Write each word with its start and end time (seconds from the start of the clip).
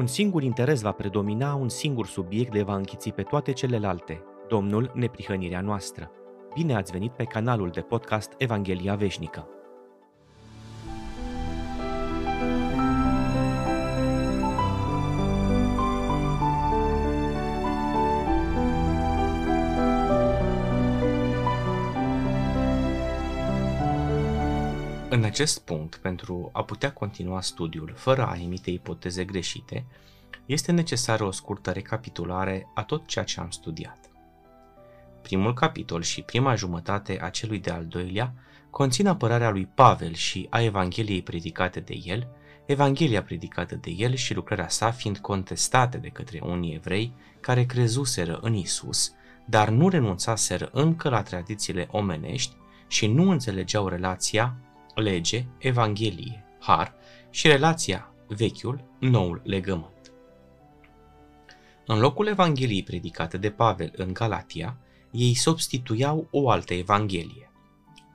Un 0.00 0.06
singur 0.06 0.42
interes 0.42 0.80
va 0.80 0.92
predomina, 0.92 1.54
un 1.54 1.68
singur 1.68 2.06
subiect 2.06 2.54
le 2.54 2.62
va 2.62 2.74
închiți 2.74 3.10
pe 3.10 3.22
toate 3.22 3.52
celelalte, 3.52 4.22
Domnul 4.48 4.92
neprihănirea 4.94 5.60
noastră. 5.60 6.10
Bine 6.54 6.74
ați 6.74 6.92
venit 6.92 7.12
pe 7.12 7.24
canalul 7.24 7.70
de 7.70 7.80
podcast 7.80 8.34
Evanghelia 8.38 8.94
Veșnică. 8.94 9.48
Acest 25.40 25.60
punct, 25.60 25.96
pentru 25.96 26.50
a 26.52 26.64
putea 26.64 26.92
continua 26.92 27.40
studiul 27.40 27.92
fără 27.96 28.26
a 28.26 28.36
emite 28.42 28.70
ipoteze 28.70 29.24
greșite, 29.24 29.84
este 30.46 30.72
necesară 30.72 31.24
o 31.24 31.30
scurtă 31.30 31.70
recapitulare 31.70 32.66
a 32.74 32.84
tot 32.84 33.06
ceea 33.06 33.24
ce 33.24 33.40
am 33.40 33.50
studiat. 33.50 33.98
Primul 35.22 35.54
capitol 35.54 36.02
și 36.02 36.22
prima 36.22 36.54
jumătate 36.54 37.18
a 37.22 37.28
celui 37.28 37.58
de-al 37.58 37.86
doilea 37.86 38.32
conțin 38.70 39.06
apărarea 39.06 39.50
lui 39.50 39.66
Pavel 39.66 40.14
și 40.14 40.46
a 40.50 40.60
Evangheliei 40.60 41.22
predicate 41.22 41.80
de 41.80 42.00
el, 42.04 42.28
Evanghelia 42.66 43.22
predicată 43.22 43.74
de 43.74 43.90
el 43.90 44.14
și 44.14 44.34
lucrarea 44.34 44.68
sa 44.68 44.90
fiind 44.90 45.18
contestate 45.18 45.98
de 45.98 46.08
către 46.08 46.40
unii 46.42 46.74
evrei 46.74 47.12
care 47.40 47.64
crezuseră 47.64 48.38
în 48.42 48.54
Isus, 48.54 49.12
dar 49.46 49.68
nu 49.68 49.88
renunțaseră 49.88 50.68
încă 50.72 51.08
la 51.08 51.22
tradițiile 51.22 51.88
omenești 51.90 52.54
și 52.88 53.06
nu 53.06 53.30
înțelegeau 53.30 53.88
relația 53.88 54.56
lege, 55.00 55.46
evanghelie, 55.58 56.44
har 56.60 56.94
și 57.30 57.46
relația 57.46 58.14
vechiul, 58.28 58.84
noul 58.98 59.40
legământ. 59.44 60.12
În 61.86 61.98
locul 61.98 62.26
evangheliei 62.26 62.82
predicate 62.82 63.36
de 63.36 63.50
Pavel 63.50 63.92
în 63.96 64.12
Galatia, 64.12 64.78
ei 65.10 65.34
substituiau 65.34 66.28
o 66.30 66.50
altă 66.50 66.74
evanghelie. 66.74 67.52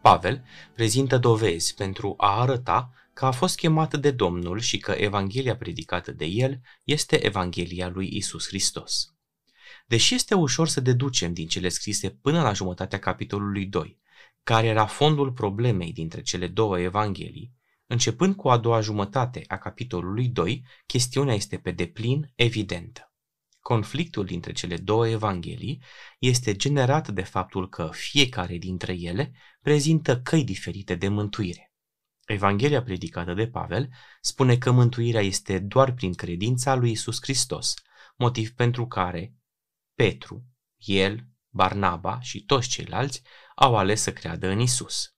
Pavel 0.01 0.43
prezintă 0.73 1.17
dovezi 1.17 1.73
pentru 1.73 2.13
a 2.17 2.39
arăta 2.39 2.91
că 3.13 3.25
a 3.25 3.31
fost 3.31 3.55
chemat 3.55 3.97
de 3.97 4.11
Domnul 4.11 4.59
și 4.59 4.77
că 4.77 4.91
Evanghelia 4.91 5.55
predicată 5.55 6.11
de 6.11 6.25
el 6.25 6.61
este 6.83 7.25
Evanghelia 7.25 7.89
lui 7.89 8.09
Isus 8.15 8.47
Hristos. 8.47 9.13
Deși 9.87 10.13
este 10.13 10.33
ușor 10.33 10.67
să 10.67 10.79
deducem 10.79 11.33
din 11.33 11.47
cele 11.47 11.69
scrise 11.69 12.09
până 12.09 12.41
la 12.41 12.53
jumătatea 12.53 12.99
capitolului 12.99 13.65
2 13.65 13.99
care 14.45 14.67
era 14.67 14.85
fondul 14.85 15.31
problemei 15.31 15.93
dintre 15.93 16.21
cele 16.21 16.47
două 16.47 16.79
evanghelii, 16.79 17.53
începând 17.87 18.35
cu 18.35 18.49
a 18.49 18.57
doua 18.57 18.81
jumătate 18.81 19.43
a 19.47 19.57
capitolului 19.57 20.27
2, 20.27 20.65
chestiunea 20.85 21.33
este 21.33 21.57
pe 21.57 21.71
deplin 21.71 22.31
evidentă. 22.35 23.13
Conflictul 23.59 24.25
dintre 24.25 24.51
cele 24.51 24.77
două 24.77 25.07
evanghelii 25.07 25.83
este 26.19 26.55
generat 26.55 27.07
de 27.07 27.21
faptul 27.21 27.69
că 27.69 27.89
fiecare 27.91 28.57
dintre 28.57 28.93
ele 28.93 29.31
prezintă 29.61 30.21
căi 30.21 30.43
diferite 30.43 30.95
de 30.95 31.07
mântuire. 31.07 31.73
Evanghelia 32.25 32.83
predicată 32.83 33.33
de 33.33 33.47
Pavel 33.47 33.89
spune 34.21 34.57
că 34.57 34.71
mântuirea 34.71 35.21
este 35.21 35.59
doar 35.59 35.93
prin 35.93 36.13
credința 36.13 36.75
lui 36.75 36.91
Isus 36.91 37.17
Hristos, 37.21 37.73
motiv 38.17 38.51
pentru 38.51 38.87
care 38.87 39.35
Petru, 39.95 40.45
el, 40.77 41.27
Barnaba 41.55 42.21
și 42.21 42.45
toți 42.45 42.67
ceilalți 42.67 43.21
au 43.55 43.77
ales 43.77 44.01
să 44.01 44.13
creadă 44.13 44.47
în 44.47 44.59
Isus. 44.59 45.15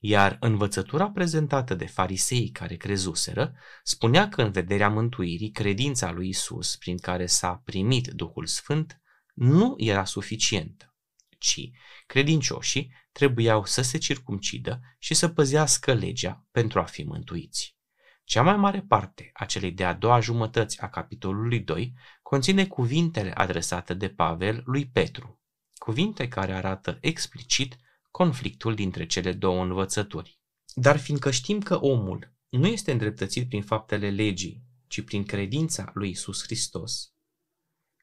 Iar 0.00 0.36
învățătura 0.40 1.10
prezentată 1.10 1.74
de 1.74 1.86
farisei 1.86 2.50
care 2.50 2.76
crezuseră 2.76 3.54
spunea 3.82 4.28
că 4.28 4.42
în 4.42 4.50
vederea 4.50 4.88
mântuirii, 4.88 5.50
credința 5.50 6.10
lui 6.10 6.28
Isus, 6.28 6.76
prin 6.76 6.98
care 6.98 7.26
s-a 7.26 7.62
primit 7.64 8.06
Duhul 8.06 8.46
Sfânt, 8.46 9.00
nu 9.34 9.74
era 9.78 10.04
suficientă, 10.04 10.94
ci 11.38 11.70
credincioșii 12.06 12.92
trebuiau 13.12 13.64
să 13.64 13.82
se 13.82 13.98
circumcidă 13.98 14.80
și 14.98 15.14
să 15.14 15.28
păzească 15.28 15.92
legea 15.92 16.46
pentru 16.50 16.78
a 16.80 16.84
fi 16.84 17.02
mântuiți. 17.02 17.76
Cea 18.24 18.42
mai 18.42 18.56
mare 18.56 18.80
parte 18.88 19.30
a 19.32 19.44
celei 19.44 19.72
de-a 19.72 19.92
doua 19.92 20.20
jumătăți 20.20 20.80
a 20.80 20.88
capitolului 20.88 21.60
2 21.60 21.94
conține 22.22 22.66
cuvintele 22.66 23.32
adresate 23.32 23.94
de 23.94 24.08
Pavel 24.08 24.62
lui 24.64 24.88
Petru, 24.88 25.41
cuvinte 25.82 26.28
care 26.28 26.52
arată 26.52 26.98
explicit 27.00 27.76
conflictul 28.10 28.74
dintre 28.74 29.06
cele 29.06 29.32
două 29.32 29.62
învățături. 29.62 30.40
Dar 30.74 30.98
fiindcă 30.98 31.30
știm 31.30 31.60
că 31.60 31.80
omul 31.80 32.34
nu 32.48 32.66
este 32.66 32.92
îndreptățit 32.92 33.48
prin 33.48 33.62
faptele 33.62 34.10
legii, 34.10 34.62
ci 34.86 35.04
prin 35.04 35.24
credința 35.24 35.90
lui 35.94 36.10
Isus 36.10 36.42
Hristos, 36.42 37.12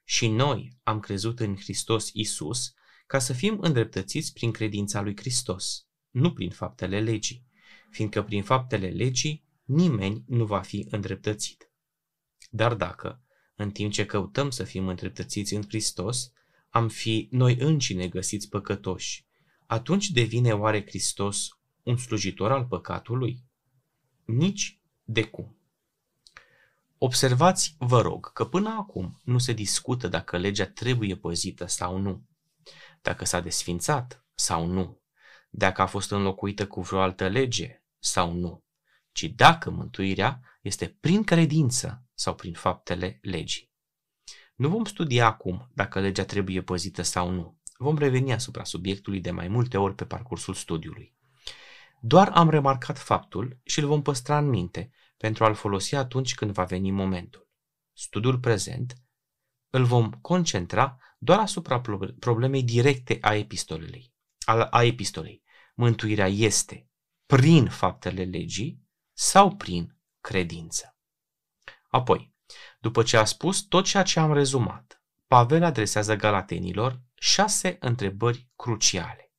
și 0.04 0.28
noi 0.28 0.78
am 0.84 1.00
crezut 1.00 1.40
în 1.40 1.56
Hristos 1.56 2.10
Isus 2.14 2.74
ca 3.08 3.20
să 3.20 3.34
fim 3.34 3.58
îndreptățiți 3.60 4.34
prin 4.34 4.52
credința 4.52 5.02
lui 5.02 5.16
Hristos, 5.18 5.88
nu 6.10 6.34
prin 6.34 6.50
faptele 6.50 7.00
legii, 7.00 7.46
fiindcă 7.92 8.24
prin 8.24 8.44
faptele 8.44 8.88
legii 8.88 9.46
nimeni 9.64 10.24
nu 10.28 10.46
va 10.46 10.62
fi 10.62 10.88
îndreptățit. 10.90 11.72
Dar 12.50 12.74
dacă, 12.74 13.24
în 13.56 13.72
timp 13.72 13.92
ce 13.92 14.06
căutăm 14.06 14.50
să 14.50 14.64
fim 14.64 14.88
îndreptățiți 14.88 15.54
în 15.54 15.64
Hristos, 15.68 16.32
am 16.70 16.88
fi 16.88 17.28
noi 17.32 17.56
încine 17.60 18.08
găsiți 18.08 18.50
păcătoși, 18.50 19.26
atunci 19.66 20.10
devine 20.10 20.52
oare 20.54 20.86
Hristos 20.88 21.60
un 21.84 21.98
slujitor 21.98 22.52
al 22.52 22.66
păcatului? 22.66 23.44
Nici 24.26 24.80
de 25.04 25.24
cum. 25.24 25.58
Observați, 26.98 27.76
vă 27.78 28.02
rog, 28.02 28.34
că 28.34 28.46
până 28.46 28.70
acum 28.70 29.20
nu 29.24 29.38
se 29.38 29.54
discută 29.54 30.08
dacă 30.08 30.38
legea 30.38 30.66
trebuie 30.66 31.16
păzită 31.16 31.66
sau 31.66 31.98
nu, 31.98 32.24
dacă 33.02 33.26
s-a 33.26 33.40
desfințat 33.40 34.26
sau 34.36 34.66
nu, 34.66 35.02
dacă 35.50 35.82
a 35.82 35.86
fost 35.86 36.12
înlocuită 36.12 36.68
cu 36.68 36.82
vreo 36.82 37.02
altă 37.02 37.28
lege 37.28 37.84
sau 38.00 38.34
nu, 38.34 38.64
ci 39.12 39.24
dacă 39.24 39.70
mântuirea 39.70 40.42
este 40.62 40.98
prin 41.00 41.24
credință 41.24 42.04
sau 42.14 42.36
prin 42.36 42.54
faptele 42.54 43.20
legii. 43.22 43.69
Nu 44.60 44.70
vom 44.70 44.86
studia 44.86 45.26
acum 45.26 45.70
dacă 45.74 46.00
legea 46.00 46.26
trebuie 46.26 46.62
păzită 46.62 47.02
sau 47.02 47.30
nu. 47.30 47.60
Vom 47.78 47.98
reveni 47.98 48.34
asupra 48.34 48.64
subiectului 48.64 49.22
de 49.22 49.32
mai 49.32 49.48
multe 49.48 49.78
ori 49.78 49.96
pe 49.96 50.06
parcursul 50.06 50.54
studiului. 50.54 51.16
Doar 52.02 52.30
am 52.34 52.50
remarcat 52.50 52.98
faptul 52.98 53.60
și 53.64 53.80
îl 53.80 53.88
vom 53.88 54.02
păstra 54.02 54.38
în 54.38 54.50
minte 54.50 54.92
pentru 55.18 55.44
a-l 55.44 55.54
folosi 55.54 55.96
atunci 55.96 56.36
când 56.36 56.52
va 56.52 56.64
veni 56.64 56.92
momentul. 56.92 57.50
Studiul 57.94 58.40
prezent 58.40 58.94
îl 59.70 59.84
vom 59.84 60.10
concentra 60.10 60.98
doar 61.20 61.40
asupra 61.40 61.82
problemei 62.20 62.64
directe 62.64 63.18
a 63.22 63.36
epistolei. 63.36 64.14
A 64.70 64.84
epistolei. 64.84 65.44
Mântuirea 65.76 66.28
este 66.28 66.90
prin 67.26 67.70
faptele 67.70 68.24
legii 68.24 68.84
sau 69.14 69.56
prin 69.56 69.98
credință. 70.22 70.98
Apoi, 71.88 72.38
după 72.80 73.04
ce 73.04 73.18
a 73.18 73.24
spus 73.24 73.62
tot 73.62 73.86
ceea 73.86 74.04
ce 74.04 74.20
am 74.20 74.34
rezumat, 74.34 75.04
Pavel 75.28 75.64
adresează 75.64 76.16
galatenilor 76.16 77.02
șase 77.16 77.78
întrebări 77.80 78.50
cruciale. 78.56 79.32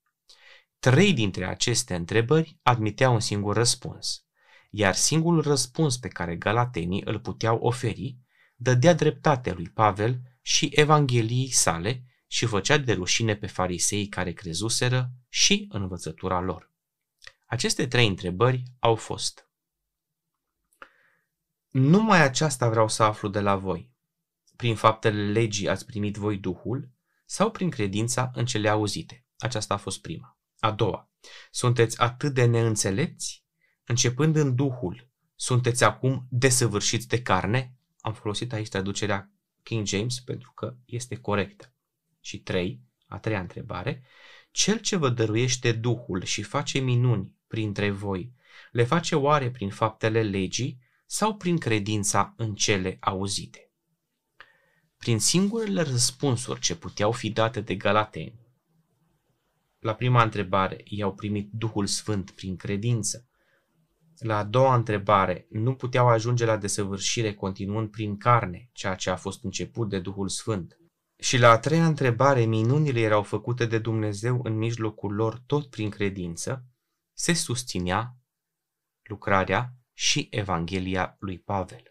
Trei 0.78 1.12
dintre 1.12 1.46
aceste 1.46 1.94
întrebări 1.94 2.58
admiteau 2.62 3.12
un 3.12 3.20
singur 3.20 3.54
răspuns, 3.54 4.24
iar 4.70 4.94
singurul 4.94 5.42
răspuns 5.42 5.96
pe 5.96 6.08
care 6.08 6.36
galatenii 6.36 7.02
îl 7.04 7.20
puteau 7.20 7.58
oferi 7.58 8.16
dădea 8.54 8.94
dreptate 8.94 9.52
lui 9.52 9.68
Pavel 9.68 10.20
și 10.42 10.70
Evangheliei 10.72 11.50
sale 11.50 12.04
și 12.26 12.46
făcea 12.46 12.78
de 12.78 12.92
rușine 12.92 13.36
pe 13.36 13.46
farisei 13.46 14.06
care 14.06 14.32
crezuseră 14.32 15.10
și 15.28 15.66
învățătura 15.68 16.40
lor. 16.40 16.72
Aceste 17.46 17.86
trei 17.86 18.06
întrebări 18.06 18.62
au 18.78 18.94
fost 18.94 19.49
numai 21.70 22.22
aceasta 22.22 22.68
vreau 22.68 22.88
să 22.88 23.02
aflu 23.02 23.28
de 23.28 23.40
la 23.40 23.56
voi. 23.56 23.90
Prin 24.56 24.76
faptele 24.76 25.30
legii 25.30 25.68
ați 25.68 25.86
primit 25.86 26.16
voi 26.16 26.36
Duhul 26.36 26.90
sau 27.24 27.50
prin 27.50 27.70
credința 27.70 28.30
în 28.34 28.44
cele 28.44 28.68
auzite? 28.68 29.24
Aceasta 29.38 29.74
a 29.74 29.76
fost 29.76 30.00
prima. 30.00 30.38
A 30.58 30.70
doua, 30.70 31.10
sunteți 31.50 32.00
atât 32.00 32.34
de 32.34 32.44
neînțelepți? 32.44 33.44
Începând 33.84 34.36
în 34.36 34.54
Duhul, 34.54 35.10
sunteți 35.34 35.84
acum 35.84 36.26
desăvârșiți 36.30 37.08
de 37.08 37.22
carne? 37.22 37.74
Am 38.00 38.12
folosit 38.12 38.52
aici 38.52 38.68
traducerea 38.68 39.30
King 39.62 39.86
James 39.86 40.20
pentru 40.20 40.52
că 40.52 40.76
este 40.84 41.16
corectă. 41.16 41.74
Și 42.20 42.38
trei, 42.38 42.80
a 43.06 43.18
treia 43.18 43.40
întrebare, 43.40 44.02
cel 44.50 44.78
ce 44.78 44.96
vă 44.96 45.08
dăruiește 45.08 45.72
Duhul 45.72 46.22
și 46.22 46.42
face 46.42 46.78
minuni 46.78 47.34
printre 47.46 47.90
voi, 47.90 48.32
le 48.70 48.84
face 48.84 49.16
oare 49.16 49.50
prin 49.50 49.70
faptele 49.70 50.22
legii 50.22 50.80
sau 51.12 51.34
prin 51.34 51.58
credința 51.58 52.34
în 52.36 52.54
cele 52.54 52.96
auzite. 53.00 53.70
Prin 54.96 55.18
singurele 55.18 55.82
răspunsuri 55.82 56.60
ce 56.60 56.76
puteau 56.76 57.12
fi 57.12 57.30
date 57.30 57.60
de 57.60 57.74
galateni, 57.74 58.40
la 59.78 59.94
prima 59.94 60.22
întrebare, 60.22 60.80
i-au 60.84 61.14
primit 61.14 61.50
Duhul 61.52 61.86
Sfânt 61.86 62.30
prin 62.30 62.56
credință 62.56 63.28
La 64.18 64.36
a 64.36 64.44
doua 64.44 64.74
întrebare, 64.74 65.46
nu 65.48 65.74
puteau 65.74 66.08
ajunge 66.08 66.44
la 66.44 66.56
desăvârșire 66.56 67.34
continuând 67.34 67.90
prin 67.90 68.16
carne, 68.16 68.70
ceea 68.72 68.94
ce 68.94 69.10
a 69.10 69.16
fost 69.16 69.44
început 69.44 69.88
de 69.88 70.00
Duhul 70.00 70.28
Sfânt. 70.28 70.78
Și 71.16 71.38
la 71.38 71.50
a 71.50 71.58
treia 71.58 71.86
întrebare, 71.86 72.44
minunile 72.44 73.00
erau 73.00 73.22
făcute 73.22 73.66
de 73.66 73.78
Dumnezeu 73.78 74.40
în 74.42 74.56
mijlocul 74.56 75.14
lor 75.14 75.42
tot 75.46 75.70
prin 75.70 75.90
credință, 75.90 76.64
se 77.12 77.32
susținea 77.32 78.16
lucrarea 79.02 79.74
și 80.00 80.28
Evanghelia 80.30 81.16
lui 81.18 81.38
Pavel. 81.38 81.82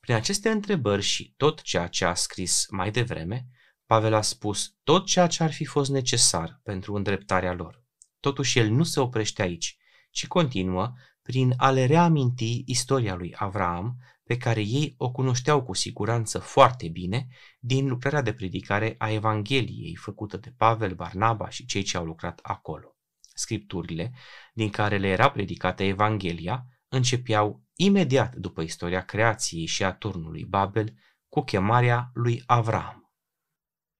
Prin 0.00 0.14
aceste 0.14 0.48
întrebări 0.48 1.02
și 1.02 1.34
tot 1.36 1.62
ceea 1.62 1.86
ce 1.86 2.04
a 2.04 2.14
scris 2.14 2.66
mai 2.70 2.90
devreme, 2.90 3.46
Pavel 3.84 4.14
a 4.14 4.20
spus 4.20 4.76
tot 4.82 5.06
ceea 5.06 5.26
ce 5.26 5.42
ar 5.42 5.52
fi 5.52 5.64
fost 5.64 5.90
necesar 5.90 6.60
pentru 6.62 6.94
îndreptarea 6.94 7.52
lor. 7.52 7.84
Totuși 8.20 8.58
el 8.58 8.70
nu 8.70 8.82
se 8.82 9.00
oprește 9.00 9.42
aici, 9.42 9.76
ci 10.10 10.26
continuă 10.26 10.92
prin 11.22 11.54
a 11.56 11.70
le 11.70 11.84
reaminti 11.84 12.62
istoria 12.66 13.14
lui 13.14 13.34
Avram, 13.36 13.96
pe 14.24 14.36
care 14.36 14.60
ei 14.60 14.94
o 14.98 15.10
cunoșteau 15.10 15.62
cu 15.62 15.74
siguranță 15.74 16.38
foarte 16.38 16.88
bine 16.88 17.26
din 17.58 17.88
lucrarea 17.88 18.22
de 18.22 18.32
predicare 18.32 18.94
a 18.98 19.10
Evangheliei 19.10 19.96
făcută 19.96 20.36
de 20.36 20.54
Pavel, 20.56 20.94
Barnaba 20.94 21.48
și 21.48 21.66
cei 21.66 21.82
ce 21.82 21.96
au 21.96 22.04
lucrat 22.04 22.38
acolo. 22.42 22.96
Scripturile, 23.34 24.12
din 24.54 24.70
care 24.70 24.98
le 24.98 25.08
era 25.08 25.30
predicată 25.30 25.82
Evanghelia, 25.82 26.66
începeau 26.88 27.64
imediat 27.74 28.34
după 28.34 28.62
istoria 28.62 29.04
creației 29.04 29.66
și 29.66 29.84
a 29.84 29.92
turnului 29.92 30.44
Babel 30.44 30.94
cu 31.28 31.40
chemarea 31.40 32.10
lui 32.14 32.42
Avram. 32.46 33.10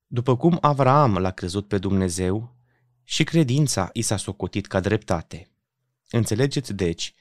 După 0.06 0.36
cum 0.36 0.58
Avram 0.60 1.18
l-a 1.18 1.30
crezut 1.30 1.68
pe 1.68 1.78
Dumnezeu 1.78 2.56
și 3.04 3.24
credința 3.24 3.90
i 3.92 4.02
s-a 4.02 4.16
socotit 4.16 4.66
ca 4.66 4.80
dreptate. 4.80 5.50
Înțelegeți 6.10 6.72
deci 6.72 7.14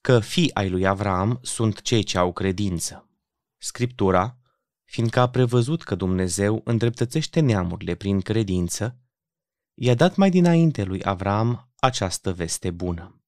că 0.00 0.20
fii 0.20 0.54
ai 0.54 0.70
lui 0.70 0.86
Avram 0.86 1.38
sunt 1.42 1.82
cei 1.82 2.02
ce 2.02 2.18
au 2.18 2.32
credință. 2.32 3.08
Scriptura, 3.58 4.38
fiindcă 4.84 5.20
a 5.20 5.28
prevăzut 5.28 5.82
că 5.82 5.94
Dumnezeu 5.94 6.60
îndreptățește 6.64 7.40
neamurile 7.40 7.94
prin 7.94 8.20
credință, 8.20 8.98
i-a 9.74 9.94
dat 9.94 10.16
mai 10.16 10.30
dinainte 10.30 10.82
lui 10.84 11.02
Avram 11.02 11.72
această 11.76 12.32
veste 12.32 12.70
bună 12.70 13.21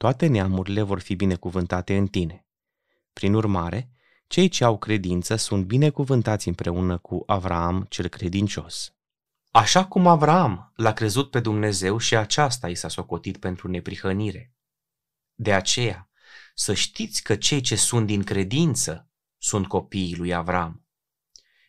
toate 0.00 0.26
neamurile 0.26 0.82
vor 0.82 1.00
fi 1.00 1.14
binecuvântate 1.14 1.96
în 1.96 2.06
tine. 2.06 2.46
Prin 3.12 3.34
urmare, 3.34 3.90
cei 4.26 4.48
ce 4.48 4.64
au 4.64 4.78
credință 4.78 5.36
sunt 5.36 5.64
binecuvântați 5.64 6.48
împreună 6.48 6.98
cu 6.98 7.22
Avraam 7.26 7.86
cel 7.88 8.08
credincios. 8.08 8.94
Așa 9.50 9.84
cum 9.84 10.06
Avraam 10.06 10.72
l-a 10.76 10.92
crezut 10.92 11.30
pe 11.30 11.40
Dumnezeu 11.40 11.98
și 11.98 12.16
aceasta 12.16 12.68
i 12.68 12.74
s-a 12.74 12.88
socotit 12.88 13.36
pentru 13.36 13.68
neprihănire. 13.68 14.54
De 15.34 15.52
aceea, 15.52 16.10
să 16.54 16.74
știți 16.74 17.22
că 17.22 17.36
cei 17.36 17.60
ce 17.60 17.76
sunt 17.76 18.06
din 18.06 18.22
credință 18.22 19.08
sunt 19.38 19.66
copiii 19.66 20.16
lui 20.16 20.34
Avram. 20.34 20.86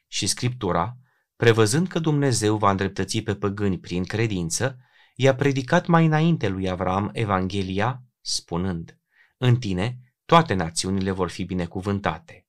Și 0.07 0.27
Scriptura, 0.27 0.97
prevăzând 1.35 1.87
că 1.87 1.99
Dumnezeu 1.99 2.57
va 2.57 2.69
îndreptăți 2.69 3.19
pe 3.19 3.35
păgâni 3.35 3.79
prin 3.79 4.03
credință, 4.03 4.77
i-a 5.15 5.35
predicat 5.35 5.87
mai 5.87 6.05
înainte 6.05 6.47
lui 6.47 6.69
Avram 6.69 7.09
Evanghelia 7.13 8.05
spunând, 8.21 8.97
în 9.37 9.59
tine 9.59 9.99
toate 10.25 10.53
națiunile 10.53 11.11
vor 11.11 11.29
fi 11.29 11.43
binecuvântate. 11.43 12.45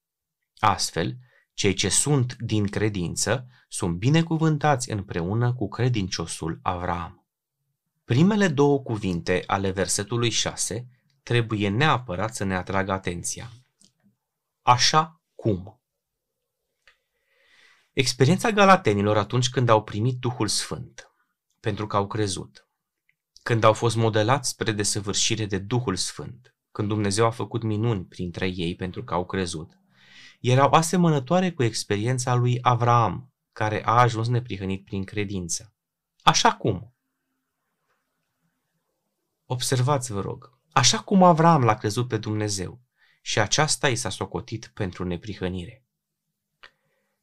Astfel, 0.58 1.16
cei 1.54 1.74
ce 1.74 1.88
sunt 1.88 2.36
din 2.36 2.66
credință 2.66 3.46
sunt 3.68 3.96
binecuvântați 3.96 4.90
împreună 4.90 5.54
cu 5.54 5.68
credinciosul 5.68 6.58
Avram. 6.62 7.26
Primele 8.04 8.48
două 8.48 8.80
cuvinte 8.80 9.42
ale 9.46 9.70
versetului 9.70 10.30
6 10.30 10.88
trebuie 11.22 11.68
neapărat 11.68 12.34
să 12.34 12.44
ne 12.44 12.54
atragă 12.54 12.92
atenția. 12.92 13.50
Așa 14.62 15.20
cum. 15.34 15.80
Experiența 17.92 18.50
galatenilor 18.50 19.16
atunci 19.16 19.50
când 19.50 19.68
au 19.68 19.82
primit 19.84 20.18
Duhul 20.18 20.48
Sfânt, 20.48 21.10
pentru 21.60 21.86
că 21.86 21.96
au 21.96 22.06
crezut, 22.06 22.68
când 23.42 23.64
au 23.64 23.72
fost 23.72 23.96
modelați 23.96 24.48
spre 24.48 24.72
desăvârșire 24.72 25.46
de 25.46 25.58
Duhul 25.58 25.96
Sfânt, 25.96 26.54
când 26.72 26.88
Dumnezeu 26.88 27.26
a 27.26 27.30
făcut 27.30 27.62
minuni 27.62 28.04
printre 28.04 28.46
ei 28.46 28.74
pentru 28.74 29.04
că 29.04 29.14
au 29.14 29.26
crezut, 29.26 29.78
erau 30.40 30.70
asemănătoare 30.70 31.52
cu 31.52 31.62
experiența 31.62 32.34
lui 32.34 32.58
Avraam, 32.60 33.32
care 33.52 33.84
a 33.84 34.00
ajuns 34.00 34.28
neprihănit 34.28 34.84
prin 34.84 35.04
credință. 35.04 35.74
Așa 36.22 36.54
cum? 36.54 36.94
Observați, 39.46 40.12
vă 40.12 40.20
rog, 40.20 40.58
așa 40.72 40.98
cum 40.98 41.22
Avraam 41.22 41.64
l-a 41.64 41.74
crezut 41.74 42.08
pe 42.08 42.16
Dumnezeu 42.16 42.80
și 43.22 43.38
aceasta 43.38 43.88
i 43.88 43.96
s-a 43.96 44.08
socotit 44.08 44.70
pentru 44.74 45.04
neprihănire. 45.04 45.84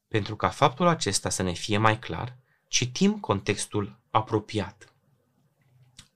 Pentru 0.07 0.36
ca 0.36 0.50
faptul 0.50 0.88
acesta 0.88 1.30
să 1.30 1.44
ne 1.44 1.54
fie 1.54 1.77
mai 1.77 2.00
clar, 2.00 2.38
citim 2.68 3.19
contextul 3.19 4.00
apropiat. 4.10 4.88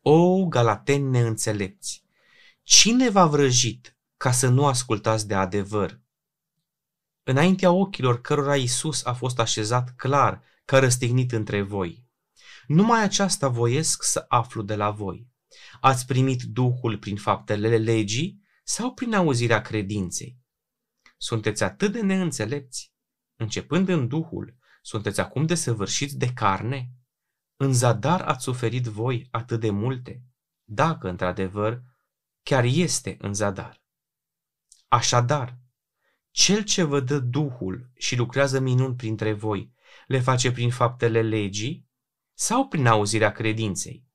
O, 0.05 0.45
galateni 0.45 1.09
neînțelepți! 1.09 2.03
Cine 2.63 3.09
v-a 3.09 3.25
vrăjit 3.25 3.97
ca 4.17 4.31
să 4.31 4.47
nu 4.47 4.65
ascultați 4.65 5.27
de 5.27 5.33
adevăr? 5.33 6.01
Înaintea 7.23 7.71
ochilor 7.71 8.21
cărora 8.21 8.55
Isus 8.55 9.05
a 9.05 9.13
fost 9.13 9.39
așezat 9.39 9.95
clar 9.95 10.43
ca 10.65 10.79
răstignit 10.79 11.31
între 11.31 11.61
voi. 11.61 12.07
Numai 12.67 13.03
aceasta 13.03 13.47
voiesc 13.47 14.03
să 14.03 14.25
aflu 14.27 14.61
de 14.61 14.75
la 14.75 14.91
voi. 14.91 15.27
Ați 15.81 16.05
primit 16.05 16.41
Duhul 16.41 16.97
prin 16.97 17.17
faptele 17.17 17.77
legii 17.77 18.41
sau 18.63 18.93
prin 18.93 19.13
auzirea 19.13 19.61
credinței? 19.61 20.37
Sunteți 21.17 21.63
atât 21.63 21.91
de 21.91 22.01
neînțelepți? 22.01 22.93
Începând 23.35 23.89
în 23.89 24.07
Duhul, 24.07 24.57
sunteți 24.81 25.19
acum 25.19 25.45
desăvârșiți 25.45 26.17
de 26.17 26.33
carne? 26.33 26.89
În 27.55 27.73
zadar 27.73 28.21
ați 28.21 28.43
suferit 28.43 28.85
voi 28.85 29.27
atât 29.31 29.59
de 29.59 29.69
multe, 29.69 30.23
dacă, 30.63 31.09
într-adevăr, 31.09 31.81
chiar 32.43 32.63
este 32.63 33.17
în 33.19 33.33
zadar. 33.33 33.83
Așadar, 34.87 35.57
cel 36.31 36.63
ce 36.63 36.83
vă 36.83 36.99
dă 36.99 37.19
Duhul 37.19 37.91
și 37.95 38.15
lucrează 38.15 38.59
minuni 38.59 38.95
printre 38.95 39.33
voi, 39.33 39.73
le 40.07 40.19
face 40.19 40.51
prin 40.51 40.69
faptele 40.69 41.21
legii 41.21 41.87
sau 42.33 42.67
prin 42.67 42.87
auzirea 42.87 43.31
credinței? 43.31 44.07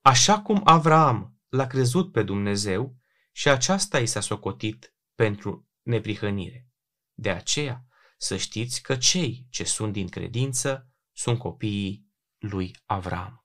Așa 0.00 0.40
cum 0.40 0.60
Avraam 0.64 1.40
l-a 1.48 1.66
crezut 1.66 2.12
pe 2.12 2.22
Dumnezeu 2.22 2.96
și 3.32 3.48
aceasta 3.48 3.98
i 3.98 4.06
s-a 4.06 4.20
socotit 4.20 4.94
pentru 5.14 5.68
neprihănire. 5.82 6.68
De 7.12 7.30
aceea, 7.30 7.86
să 8.18 8.36
știți 8.36 8.82
că 8.82 8.96
cei 8.96 9.46
ce 9.50 9.64
sunt 9.64 9.92
din 9.92 10.08
credință 10.08 10.90
sunt 11.12 11.38
copiii 11.38 12.05
lui 12.48 12.76
Avram. 12.84 13.44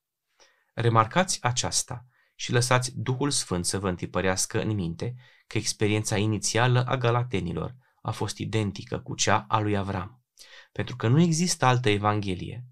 Remarcați 0.73 1.43
aceasta 1.43 2.05
și 2.35 2.51
lăsați 2.51 2.91
Duhul 2.95 3.31
Sfânt 3.31 3.65
să 3.65 3.79
vă 3.79 3.89
întipărească 3.89 4.61
în 4.61 4.73
minte 4.73 5.15
că 5.47 5.57
experiența 5.57 6.17
inițială 6.17 6.85
a 6.85 6.97
galatenilor 6.97 7.75
a 8.01 8.11
fost 8.11 8.37
identică 8.37 8.99
cu 8.99 9.15
cea 9.15 9.45
a 9.49 9.59
lui 9.59 9.77
Avram, 9.77 10.23
pentru 10.71 10.95
că 10.95 11.07
nu 11.07 11.21
există 11.21 11.65
altă 11.65 11.89
evanghelie, 11.89 12.65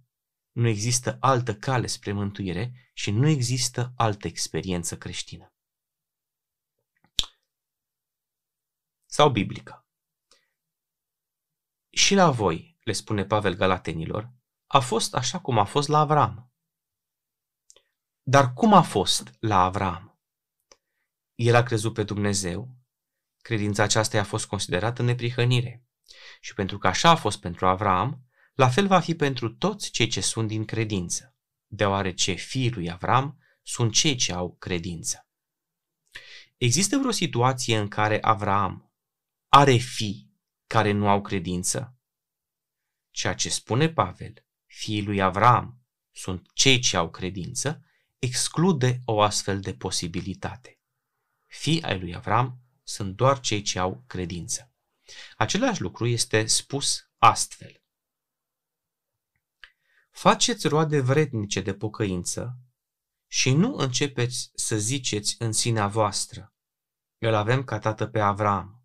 nu 0.51 0.67
există 0.67 1.17
altă 1.19 1.55
cale 1.55 1.87
spre 1.87 2.11
mântuire 2.11 2.91
și 2.93 3.11
nu 3.11 3.27
există 3.27 3.93
altă 3.95 4.27
experiență 4.27 4.97
creștină. 4.97 5.53
Sau 9.05 9.29
biblică. 9.29 9.87
Și 11.89 12.15
la 12.15 12.31
voi, 12.31 12.77
le 12.83 12.91
spune 12.91 13.25
Pavel 13.25 13.53
Galatenilor, 13.53 14.31
a 14.71 14.79
fost 14.79 15.15
așa 15.15 15.39
cum 15.39 15.57
a 15.57 15.63
fost 15.63 15.87
la 15.87 15.99
Avram. 15.99 16.51
Dar 18.21 18.53
cum 18.53 18.73
a 18.73 18.81
fost 18.81 19.31
la 19.39 19.63
Avram? 19.63 20.19
El 21.35 21.55
a 21.55 21.63
crezut 21.63 21.93
pe 21.93 22.03
Dumnezeu, 22.03 22.77
credința 23.41 23.83
aceasta 23.83 24.17
i-a 24.17 24.23
fost 24.23 24.45
considerată 24.45 25.01
neprihănire. 25.01 25.85
Și 26.39 26.53
pentru 26.53 26.77
că 26.77 26.87
așa 26.87 27.09
a 27.09 27.15
fost 27.15 27.39
pentru 27.39 27.67
Avram, 27.67 28.25
la 28.53 28.69
fel 28.69 28.87
va 28.87 28.99
fi 28.99 29.15
pentru 29.15 29.55
toți 29.55 29.91
cei 29.91 30.07
ce 30.07 30.21
sunt 30.21 30.47
din 30.47 30.65
credință, 30.65 31.37
deoarece 31.67 32.33
fiii 32.33 32.71
lui 32.71 32.91
Avram 32.91 33.39
sunt 33.61 33.93
cei 33.93 34.15
ce 34.15 34.33
au 34.33 34.55
credință. 34.55 35.27
Există 36.57 36.97
vreo 36.97 37.11
situație 37.11 37.77
în 37.77 37.87
care 37.87 38.21
Avram 38.21 38.93
are 39.47 39.75
fii 39.75 40.33
care 40.67 40.91
nu 40.91 41.09
au 41.09 41.21
credință? 41.21 41.97
Ceea 43.11 43.33
ce 43.33 43.49
spune 43.49 43.89
Pavel 43.89 44.43
fiii 44.69 45.03
lui 45.03 45.21
Avram 45.21 45.81
sunt 46.11 46.49
cei 46.53 46.79
ce 46.79 46.97
au 46.97 47.09
credință, 47.09 47.83
exclude 48.19 49.01
o 49.05 49.21
astfel 49.21 49.59
de 49.59 49.73
posibilitate. 49.73 50.79
Fii 51.47 51.81
ai 51.81 51.99
lui 51.99 52.15
Avram 52.15 52.59
sunt 52.83 53.15
doar 53.15 53.39
cei 53.39 53.61
ce 53.61 53.79
au 53.79 54.03
credință. 54.07 54.71
Același 55.37 55.81
lucru 55.81 56.05
este 56.05 56.45
spus 56.45 57.09
astfel. 57.17 57.83
Faceți 60.11 60.67
roade 60.67 60.99
vrednice 61.01 61.61
de 61.61 61.73
pocăință 61.73 62.57
și 63.27 63.51
nu 63.51 63.75
începeți 63.75 64.51
să 64.53 64.77
ziceți 64.77 65.35
în 65.39 65.51
sinea 65.51 65.87
voastră, 65.87 66.53
îl 67.17 67.33
avem 67.33 67.63
ca 67.63 67.79
tată 67.79 68.07
pe 68.07 68.19
Avram. 68.19 68.83